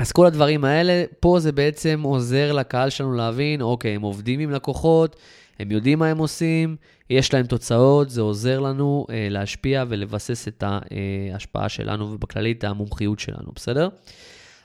אז 0.00 0.12
כל 0.12 0.26
הדברים 0.26 0.64
האלה, 0.64 1.04
פה 1.20 1.38
זה 1.40 1.52
בעצם 1.52 2.00
עוזר 2.02 2.52
לקהל 2.52 2.90
שלנו 2.90 3.12
להבין, 3.12 3.62
אוקיי, 3.62 3.94
הם 3.94 4.02
עובדים 4.02 4.40
עם 4.40 4.50
לקוחות, 4.50 5.16
הם 5.58 5.70
יודעים 5.70 5.98
מה 5.98 6.06
הם 6.06 6.18
עושים, 6.18 6.76
יש 7.10 7.34
להם 7.34 7.46
תוצאות, 7.46 8.10
זה 8.10 8.20
עוזר 8.20 8.60
לנו 8.60 9.06
אה, 9.10 9.28
להשפיע 9.30 9.84
ולבסס 9.88 10.48
את 10.48 10.64
ההשפעה 10.66 11.68
שלנו 11.68 12.12
ובכללי 12.12 12.52
את 12.52 12.64
המומחיות 12.64 13.18
שלנו, 13.18 13.52
בסדר? 13.54 13.88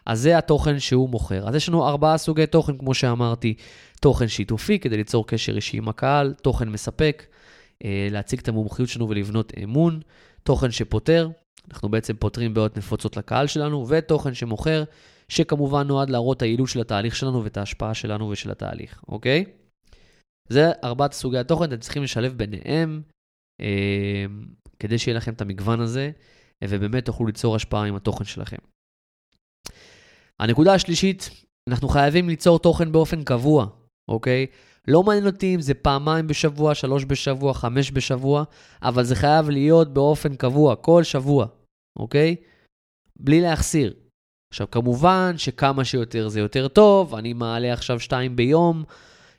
אז 0.06 0.20
זה 0.22 0.38
התוכן 0.38 0.80
שהוא 0.80 1.10
מוכר. 1.10 1.48
אז 1.48 1.56
יש 1.56 1.70
לנו 1.70 1.88
ארבעה 1.88 2.18
סוגי 2.18 2.48
תוכן, 2.48 2.78
כמו 2.78 2.94
שאמרתי, 2.94 3.54
תוכן 4.02 4.28
שיתופי 4.28 4.80
כדי 4.80 4.98
ליצור 4.98 5.28
קשר 5.28 5.56
אישי 5.56 5.78
עם 5.78 5.90
הקהל, 5.90 6.34
תוכן 6.42 6.70
מספק, 6.70 7.26
אה, 7.30 7.39
להציג 8.12 8.40
את 8.40 8.48
המומחיות 8.48 8.90
שלנו 8.90 9.10
ולבנות 9.10 9.54
אמון, 9.64 10.00
תוכן 10.44 10.72
שפותר, 10.72 11.30
אנחנו 11.72 11.90
בעצם 11.90 12.16
פותרים 12.16 12.54
בעיות 12.54 12.78
נפוצות 12.78 13.18
לקהל 13.18 13.48
שלנו, 13.48 13.88
ותוכן 13.90 14.34
שמוכר, 14.34 14.84
שכמובן 15.30 15.88
נועד 15.88 16.10
להראות 16.10 16.42
היעילות 16.42 16.70
של 16.70 16.82
התהליך 16.82 17.16
שלנו 17.16 17.44
ואת 17.44 17.58
ההשפעה 17.58 17.94
שלנו 17.94 18.30
ושל 18.30 18.52
התהליך, 18.52 19.04
אוקיי? 19.08 19.46
זה 20.50 20.72
ארבעת 20.84 21.14
סוגי 21.14 21.38
התוכן, 21.38 21.66
אתם 21.66 21.78
צריכים 21.78 22.04
לשלב 22.04 22.34
ביניהם, 22.38 23.02
אה, 23.62 24.26
כדי 24.80 24.98
שיהיה 24.98 25.18
לכם 25.18 25.34
את 25.34 25.42
המגוון 25.42 25.80
הזה, 25.80 26.12
ובאמת 26.64 27.06
תוכלו 27.06 27.26
ליצור 27.26 27.56
השפעה 27.56 27.86
עם 27.86 27.96
התוכן 27.96 28.26
שלכם. 28.26 28.58
הנקודה 30.40 30.74
השלישית, 30.74 31.30
אנחנו 31.70 31.90
חייבים 31.90 32.30
ליצור 32.30 32.60
תוכן 32.60 32.92
באופן 32.92 33.24
קבוע, 33.24 33.68
אוקיי? 34.08 34.48
לא 34.90 35.04
מעניין 35.04 35.26
אותי 35.26 35.56
אם 35.56 35.62
זה 35.62 35.74
פעמיים 35.74 36.28
בשבוע, 36.28 36.76
שלוש 36.76 37.06
בשבוע, 37.08 37.54
חמש 37.54 37.92
בשבוע, 37.92 38.44
אבל 38.82 39.04
זה 39.04 39.16
חייב 39.16 39.50
להיות 39.50 39.94
באופן 39.94 40.36
קבוע, 40.36 40.76
כל 40.76 41.04
שבוע, 41.04 41.46
אוקיי? 42.00 42.36
בלי 43.20 43.42
להחסיר. 43.42 43.94
עכשיו, 44.54 44.72
כמובן 44.72 45.34
שכמה 45.38 45.86
שיותר 45.86 46.28
זה 46.28 46.40
יותר 46.40 46.68
טוב, 46.68 47.16
אני 47.16 47.34
מעלה 47.34 47.74
עכשיו 47.74 48.00
שתיים 48.00 48.36
ביום, 48.36 48.84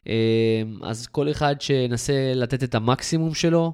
אה, 0.08 0.62
אז 0.82 1.06
כל 1.06 1.30
אחד 1.30 1.60
שינסה 1.60 2.32
לתת 2.34 2.62
את 2.62 2.74
המקסימום 2.74 3.34
שלו, 3.34 3.72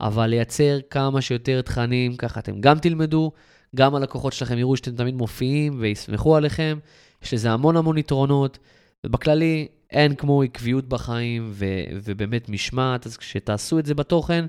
אבל 0.00 0.26
לייצר 0.26 0.78
כמה 0.90 1.20
שיותר 1.20 1.62
תכנים, 1.62 2.16
ככה 2.16 2.40
אתם 2.40 2.60
גם 2.60 2.78
תלמדו, 2.78 3.32
גם 3.76 3.94
הלקוחות 3.94 4.32
שלכם 4.32 4.58
יראו 4.58 4.76
שאתם 4.76 4.96
תמיד 4.96 5.14
מופיעים 5.14 5.76
ויסמכו 5.80 6.36
עליכם, 6.36 6.78
יש 7.22 7.34
לזה 7.34 7.50
המון 7.50 7.76
המון 7.76 7.98
יתרונות, 7.98 8.58
ובכללי, 9.06 9.68
אין 9.92 10.14
כמו 10.14 10.42
עקביות 10.42 10.88
בחיים 10.88 11.50
ו- 11.52 11.84
ובאמת 12.04 12.48
משמעת, 12.48 13.06
אז 13.06 13.16
כשתעשו 13.16 13.78
את 13.78 13.86
זה 13.86 13.94
בתוכן, 13.94 14.46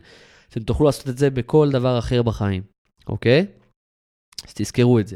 אתם 0.49 0.63
תוכלו 0.63 0.86
לעשות 0.86 1.10
את 1.10 1.17
זה 1.17 1.30
בכל 1.30 1.69
דבר 1.71 1.99
אחר 1.99 2.23
בחיים, 2.23 2.63
אוקיי? 3.08 3.45
אז 4.47 4.54
תזכרו 4.54 4.99
את 4.99 5.08
זה. 5.08 5.15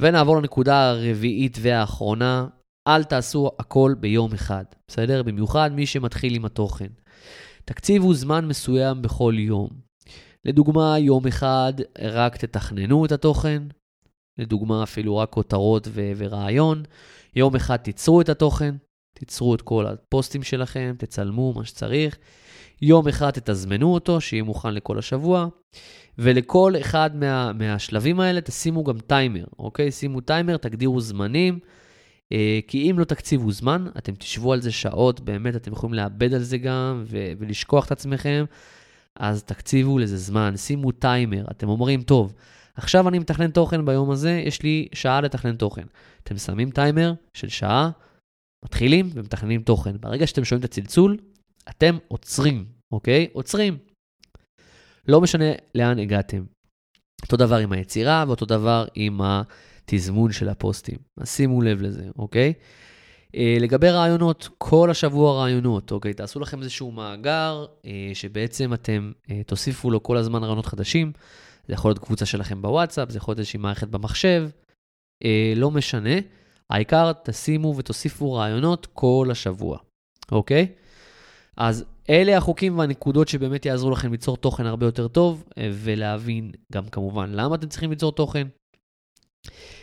ונעבור 0.00 0.36
לנקודה 0.36 0.90
הרביעית 0.90 1.58
והאחרונה, 1.60 2.46
אל 2.88 3.04
תעשו 3.04 3.50
הכל 3.58 3.94
ביום 4.00 4.32
אחד, 4.34 4.64
בסדר? 4.88 5.22
במיוחד 5.22 5.70
מי 5.74 5.86
שמתחיל 5.86 6.34
עם 6.34 6.44
התוכן. 6.44 6.88
תקציבו 7.64 8.14
זמן 8.14 8.48
מסוים 8.48 9.02
בכל 9.02 9.34
יום. 9.38 9.68
לדוגמה, 10.44 10.98
יום 10.98 11.26
אחד 11.26 11.72
רק 11.98 12.36
תתכננו 12.36 13.04
את 13.04 13.12
התוכן, 13.12 13.62
לדוגמה 14.38 14.82
אפילו 14.82 15.16
רק 15.16 15.30
כותרות 15.30 15.88
ו- 15.90 16.12
ורעיון, 16.16 16.82
יום 17.36 17.56
אחד 17.56 17.76
תיצרו 17.76 18.20
את 18.20 18.28
התוכן, 18.28 18.74
תיצרו 19.18 19.54
את 19.54 19.62
כל 19.62 19.86
הפוסטים 19.86 20.42
שלכם, 20.42 20.94
תצלמו 20.98 21.52
מה 21.56 21.64
שצריך. 21.64 22.18
יום 22.82 23.08
אחד 23.08 23.30
תתזמנו 23.30 23.94
אותו, 23.94 24.20
שיהיה 24.20 24.42
מוכן 24.42 24.74
לכל 24.74 24.98
השבוע, 24.98 25.48
ולכל 26.18 26.74
אחד 26.80 27.10
מה, 27.16 27.52
מהשלבים 27.52 28.20
האלה 28.20 28.40
תשימו 28.40 28.84
גם 28.84 28.98
טיימר, 28.98 29.44
אוקיי? 29.58 29.90
שימו 29.90 30.20
טיימר, 30.20 30.56
תגדירו 30.56 31.00
זמנים, 31.00 31.58
אה, 32.32 32.58
כי 32.66 32.90
אם 32.90 32.98
לא 32.98 33.04
תקציבו 33.04 33.52
זמן, 33.52 33.86
אתם 33.98 34.14
תשבו 34.14 34.52
על 34.52 34.60
זה 34.60 34.72
שעות, 34.72 35.20
באמת 35.20 35.56
אתם 35.56 35.72
יכולים 35.72 35.94
לאבד 35.94 36.34
על 36.34 36.42
זה 36.42 36.58
גם 36.58 37.04
ו- 37.06 37.32
ולשכוח 37.38 37.86
את 37.86 37.92
עצמכם, 37.92 38.44
אז 39.16 39.42
תקציבו 39.42 39.98
לזה 39.98 40.16
זמן, 40.16 40.56
שימו 40.56 40.92
טיימר. 40.92 41.44
אתם 41.50 41.68
אומרים, 41.68 42.02
טוב, 42.02 42.34
עכשיו 42.74 43.08
אני 43.08 43.18
מתכנן 43.18 43.50
תוכן 43.50 43.84
ביום 43.84 44.10
הזה, 44.10 44.42
יש 44.46 44.62
לי 44.62 44.88
שעה 44.92 45.20
לתכנן 45.20 45.56
תוכן. 45.56 45.82
אתם 46.22 46.36
שמים 46.38 46.70
טיימר 46.70 47.12
של 47.34 47.48
שעה, 47.48 47.90
מתחילים 48.66 49.10
ומתכננים 49.14 49.62
תוכן. 49.62 49.96
ברגע 50.00 50.26
שאתם 50.26 50.44
שומעים 50.44 50.60
את 50.60 50.64
הצלצול, 50.64 51.16
אתם 51.68 51.98
עוצרים, 52.08 52.64
אוקיי? 52.92 53.26
עוצרים. 53.32 53.78
לא 55.08 55.20
משנה 55.20 55.44
לאן 55.74 55.98
הגעתם. 55.98 56.44
אותו 57.22 57.36
דבר 57.36 57.56
עם 57.56 57.72
היצירה 57.72 58.24
ואותו 58.26 58.46
דבר 58.46 58.86
עם 58.94 59.20
התזמון 59.22 60.32
של 60.32 60.48
הפוסטים. 60.48 60.96
אז 61.20 61.30
שימו 61.30 61.62
לב 61.62 61.82
לזה, 61.82 62.08
אוקיי? 62.18 62.52
Uh, 63.26 63.38
לגבי 63.60 63.90
רעיונות, 63.90 64.48
כל 64.58 64.90
השבוע 64.90 65.42
רעיונות, 65.42 65.92
אוקיי? 65.92 66.14
תעשו 66.14 66.40
לכם 66.40 66.62
איזשהו 66.62 66.90
מאגר 66.92 67.66
uh, 67.82 67.86
שבעצם 68.14 68.74
אתם 68.74 69.12
uh, 69.26 69.30
תוסיפו 69.46 69.90
לו 69.90 70.02
כל 70.02 70.16
הזמן 70.16 70.42
רעיונות 70.42 70.66
חדשים. 70.66 71.12
זה 71.68 71.74
יכול 71.74 71.88
להיות 71.90 71.98
קבוצה 71.98 72.26
שלכם 72.26 72.62
בוואטסאפ, 72.62 73.10
זה 73.10 73.18
יכול 73.18 73.32
להיות 73.32 73.38
איזושהי 73.38 73.58
מערכת 73.58 73.88
במחשב, 73.88 74.48
אה, 75.24 75.52
לא 75.56 75.70
משנה. 75.70 76.14
העיקר 76.70 77.12
תשימו 77.24 77.76
ותוסיפו 77.76 78.32
רעיונות 78.32 78.86
כל 78.92 79.28
השבוע, 79.30 79.78
אוקיי? 80.32 80.66
אז 81.56 81.84
אלה 82.10 82.36
החוקים 82.36 82.78
והנקודות 82.78 83.28
שבאמת 83.28 83.66
יעזרו 83.66 83.90
לכם 83.90 84.12
ליצור 84.12 84.36
תוכן 84.36 84.66
הרבה 84.66 84.86
יותר 84.86 85.08
טוב, 85.08 85.44
אה, 85.58 85.70
ולהבין 85.72 86.52
גם 86.72 86.88
כמובן 86.88 87.30
למה 87.30 87.54
אתם 87.54 87.68
צריכים 87.68 87.90
ליצור 87.90 88.12
תוכן. 88.12 88.46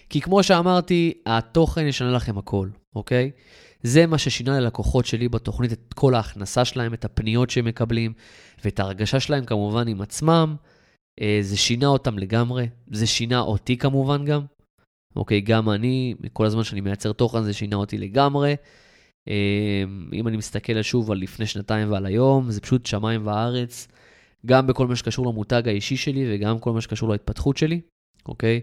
כי 0.09 0.21
כמו 0.21 0.43
שאמרתי, 0.43 1.13
התוכן 1.25 1.87
ישנה 1.87 2.11
לכם 2.11 2.37
הכל, 2.37 2.69
אוקיי? 2.95 3.31
זה 3.83 4.05
מה 4.05 4.17
ששינה 4.17 4.59
ללקוחות 4.59 5.05
שלי 5.05 5.29
בתוכנית 5.29 5.73
את 5.73 5.93
כל 5.93 6.15
ההכנסה 6.15 6.65
שלהם, 6.65 6.93
את 6.93 7.05
הפניות 7.05 7.49
שהם 7.49 7.65
מקבלים, 7.65 8.13
ואת 8.63 8.79
ההרגשה 8.79 9.19
שלהם 9.19 9.45
כמובן 9.45 9.87
עם 9.87 10.01
עצמם. 10.01 10.55
אה, 11.21 11.39
זה 11.41 11.57
שינה 11.57 11.87
אותם 11.87 12.17
לגמרי, 12.17 12.69
זה 12.91 13.07
שינה 13.07 13.39
אותי 13.39 13.77
כמובן 13.77 14.25
גם. 14.25 14.45
אוקיי, 15.15 15.41
גם 15.41 15.69
אני, 15.69 16.15
כל 16.33 16.45
הזמן 16.45 16.63
שאני 16.63 16.81
מייצר 16.81 17.13
תוכן 17.13 17.43
זה 17.43 17.53
שינה 17.53 17.75
אותי 17.75 17.97
לגמרי. 17.97 18.55
אה, 19.27 19.83
אם 20.13 20.27
אני 20.27 20.37
מסתכל 20.37 20.81
שוב 20.81 21.11
על 21.11 21.17
לפני 21.17 21.45
שנתיים 21.45 21.91
ועל 21.91 22.05
היום, 22.05 22.51
זה 22.51 22.61
פשוט 22.61 22.85
שמיים 22.85 23.27
וארץ, 23.27 23.87
גם 24.45 24.67
בכל 24.67 24.87
מה 24.87 24.95
שקשור 24.95 25.25
למותג 25.25 25.67
האישי 25.67 25.97
שלי 25.97 26.35
וגם 26.35 26.59
כל 26.59 26.73
מה 26.73 26.81
שקשור 26.81 27.09
להתפתחות 27.09 27.57
שלי, 27.57 27.81
אוקיי? 28.25 28.61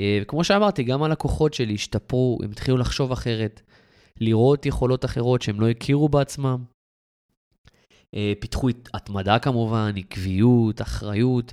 אה, 0.00 0.18
וכמו 0.22 0.44
שאמרתי, 0.44 0.82
גם 0.82 1.02
הלקוחות 1.02 1.54
שלי 1.54 1.74
השתפרו, 1.74 2.38
הם 2.42 2.50
התחילו 2.50 2.76
לחשוב 2.76 3.12
אחרת, 3.12 3.62
לראות 4.20 4.66
יכולות 4.66 5.04
אחרות 5.04 5.42
שהם 5.42 5.60
לא 5.60 5.68
הכירו 5.68 6.08
בעצמם. 6.08 6.64
אה, 8.14 8.32
פיתחו 8.40 8.68
התמדה 8.94 9.38
כמובן, 9.38 9.92
עקביות, 9.96 10.82
אחריות, 10.82 11.52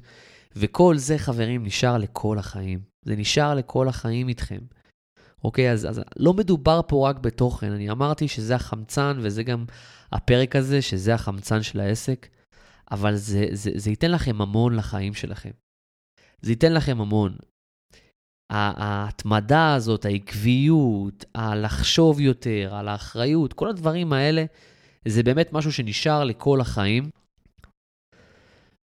וכל 0.56 0.97
זה, 0.97 1.17
חברים, 1.17 1.65
נשאר 1.65 1.97
לכל 1.97 2.38
החיים. 2.38 2.80
זה 3.06 3.16
נשאר 3.16 3.56
לכל 3.56 3.88
החיים 3.88 4.28
איתכם. 4.28 4.60
אוקיי, 5.44 5.72
אז, 5.72 5.90
אז 5.90 6.02
לא 6.18 6.34
מדובר 6.34 6.82
פה 6.88 7.10
רק 7.10 7.20
בתוכן, 7.20 7.72
אני 7.72 7.92
אמרתי 7.92 8.28
שזה 8.28 8.56
החמצן 8.56 9.18
וזה 9.22 9.44
גם 9.44 9.66
הפרק 10.12 10.56
הזה, 10.56 10.82
שזה 10.82 11.14
החמצן 11.14 11.64
של 11.64 11.80
העסק, 11.80 12.28
אבל 12.92 13.16
זה, 13.16 13.46
זה, 13.52 13.72
זה 13.76 13.90
ייתן 13.90 14.12
לכם 14.12 14.42
המון 14.42 14.76
לחיים 14.76 15.14
שלכם. 15.14 15.52
זה 16.42 16.52
ייתן 16.52 16.74
לכם 16.74 17.02
המון. 17.02 17.38
ההתמדה 18.50 19.74
הזאת, 19.74 20.06
העקביות, 20.06 21.26
הלחשוב 21.36 22.20
יותר, 22.20 22.76
על 22.76 22.88
האחריות, 22.88 23.54
כל 23.54 23.70
הדברים 23.70 24.14
האלה, 24.14 24.46
זה 25.08 25.24
באמת 25.24 25.54
משהו 25.54 25.72
שנשאר 25.72 26.24
לכל 26.24 26.62
החיים. 26.62 27.10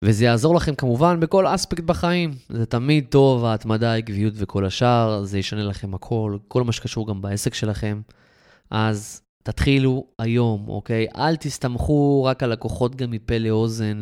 וזה 0.04 0.26
יעזור 0.26 0.56
לכם 0.56 0.76
כמובן 0.76 1.20
בכל 1.20 1.48
אספקט 1.48 1.84
בחיים. 1.84 2.32
זה 2.50 2.66
תמיד 2.66 3.06
טוב, 3.10 3.46
ההתמדה, 3.46 3.92
העקביות 3.92 4.34
וכל 4.38 4.66
השאר, 4.66 5.24
זה 5.24 5.40
ישנה 5.40 5.64
לכם 5.64 5.94
הכל, 5.94 6.38
כל 6.48 6.64
מה 6.64 6.72
שקשור 6.72 7.08
גם 7.08 7.22
בעסק 7.22 7.54
שלכם. 7.54 8.02
אז 8.72 9.22
תתחילו 9.44 10.06
היום, 10.20 10.66
אוקיי? 10.68 11.08
אל 11.16 11.36
תסתמכו 11.36 12.24
רק 12.24 12.44
על 12.44 12.50
לקוחות 12.50 12.96
גם 12.96 13.12
מפה 13.12 13.38
לאוזן. 13.38 14.02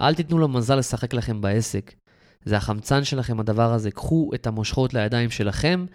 אל 0.00 0.14
תיתנו 0.14 0.38
למזל 0.38 0.76
לשחק 0.76 1.14
לכם 1.14 1.40
בעסק. 1.40 1.94
זה 2.44 2.56
החמצן 2.56 3.04
שלכם, 3.04 3.40
הדבר 3.40 3.72
הזה. 3.72 3.90
קחו 3.90 4.30
את 4.34 4.46
המושכות 4.46 4.94
לידיים 4.94 5.30
שלכם, 5.30 5.86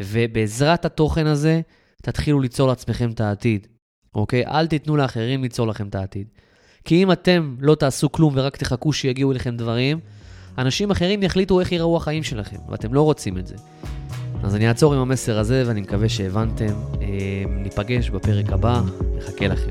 ובעזרת 0.00 0.84
התוכן 0.84 1.26
הזה, 1.26 1.60
תתחילו 2.02 2.40
ליצור 2.40 2.68
לעצמכם 2.68 3.10
את 3.10 3.20
העתיד, 3.20 3.66
אוקיי? 4.14 4.46
אל 4.46 4.66
תיתנו 4.66 4.96
לאחרים 4.96 5.42
ליצור 5.42 5.66
לכם 5.66 5.88
את 5.88 5.94
העתיד. 5.94 6.28
כי 6.84 7.02
אם 7.02 7.12
אתם 7.12 7.54
לא 7.60 7.74
תעשו 7.74 8.12
כלום 8.12 8.32
ורק 8.36 8.56
תחכו 8.56 8.92
שיגיעו 8.92 9.32
אליכם 9.32 9.56
דברים, 9.56 9.98
אנשים 10.58 10.90
אחרים 10.90 11.22
יחליטו 11.22 11.60
איך 11.60 11.72
ייראו 11.72 11.96
החיים 11.96 12.22
שלכם, 12.22 12.56
ואתם 12.68 12.94
לא 12.94 13.02
רוצים 13.02 13.38
את 13.38 13.46
זה. 13.46 13.54
אז 14.42 14.54
אני 14.54 14.68
אעצור 14.68 14.94
עם 14.94 15.00
המסר 15.00 15.38
הזה, 15.38 15.64
ואני 15.66 15.80
מקווה 15.80 16.08
שהבנתם. 16.08 16.74
אה, 17.02 17.06
ניפגש 17.48 18.10
בפרק 18.10 18.52
הבא, 18.52 18.82
נחכה 19.16 19.48
לכם. 19.48 19.70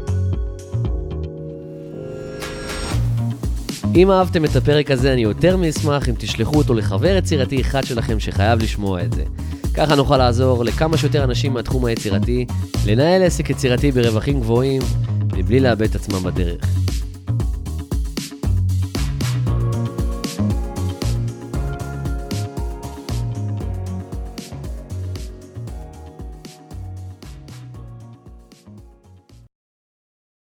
אם 3.95 4.11
אהבתם 4.11 4.45
את 4.45 4.55
הפרק 4.55 4.91
הזה, 4.91 5.13
אני 5.13 5.21
יותר 5.21 5.57
מאשמח 5.57 6.09
אם 6.09 6.13
תשלחו 6.17 6.57
אותו 6.57 6.73
לחבר 6.73 7.15
יצירתי 7.15 7.61
אחד 7.61 7.83
שלכם 7.83 8.19
שחייב 8.19 8.59
לשמוע 8.59 9.01
את 9.03 9.13
זה. 9.13 9.23
ככה 9.73 9.95
נוכל 9.95 10.17
לעזור 10.17 10.63
לכמה 10.63 10.97
שיותר 10.97 11.23
אנשים 11.23 11.53
מהתחום 11.53 11.85
היצירתי 11.85 12.45
לנהל 12.85 13.23
עסק 13.23 13.49
יצירתי 13.49 13.91
ברווחים 13.91 14.39
גבוהים 14.39 14.81
מבלי 15.37 15.59
לאבד 15.59 15.89
את 15.89 15.95
עצמם 15.95 16.23
בדרך. 16.23 16.65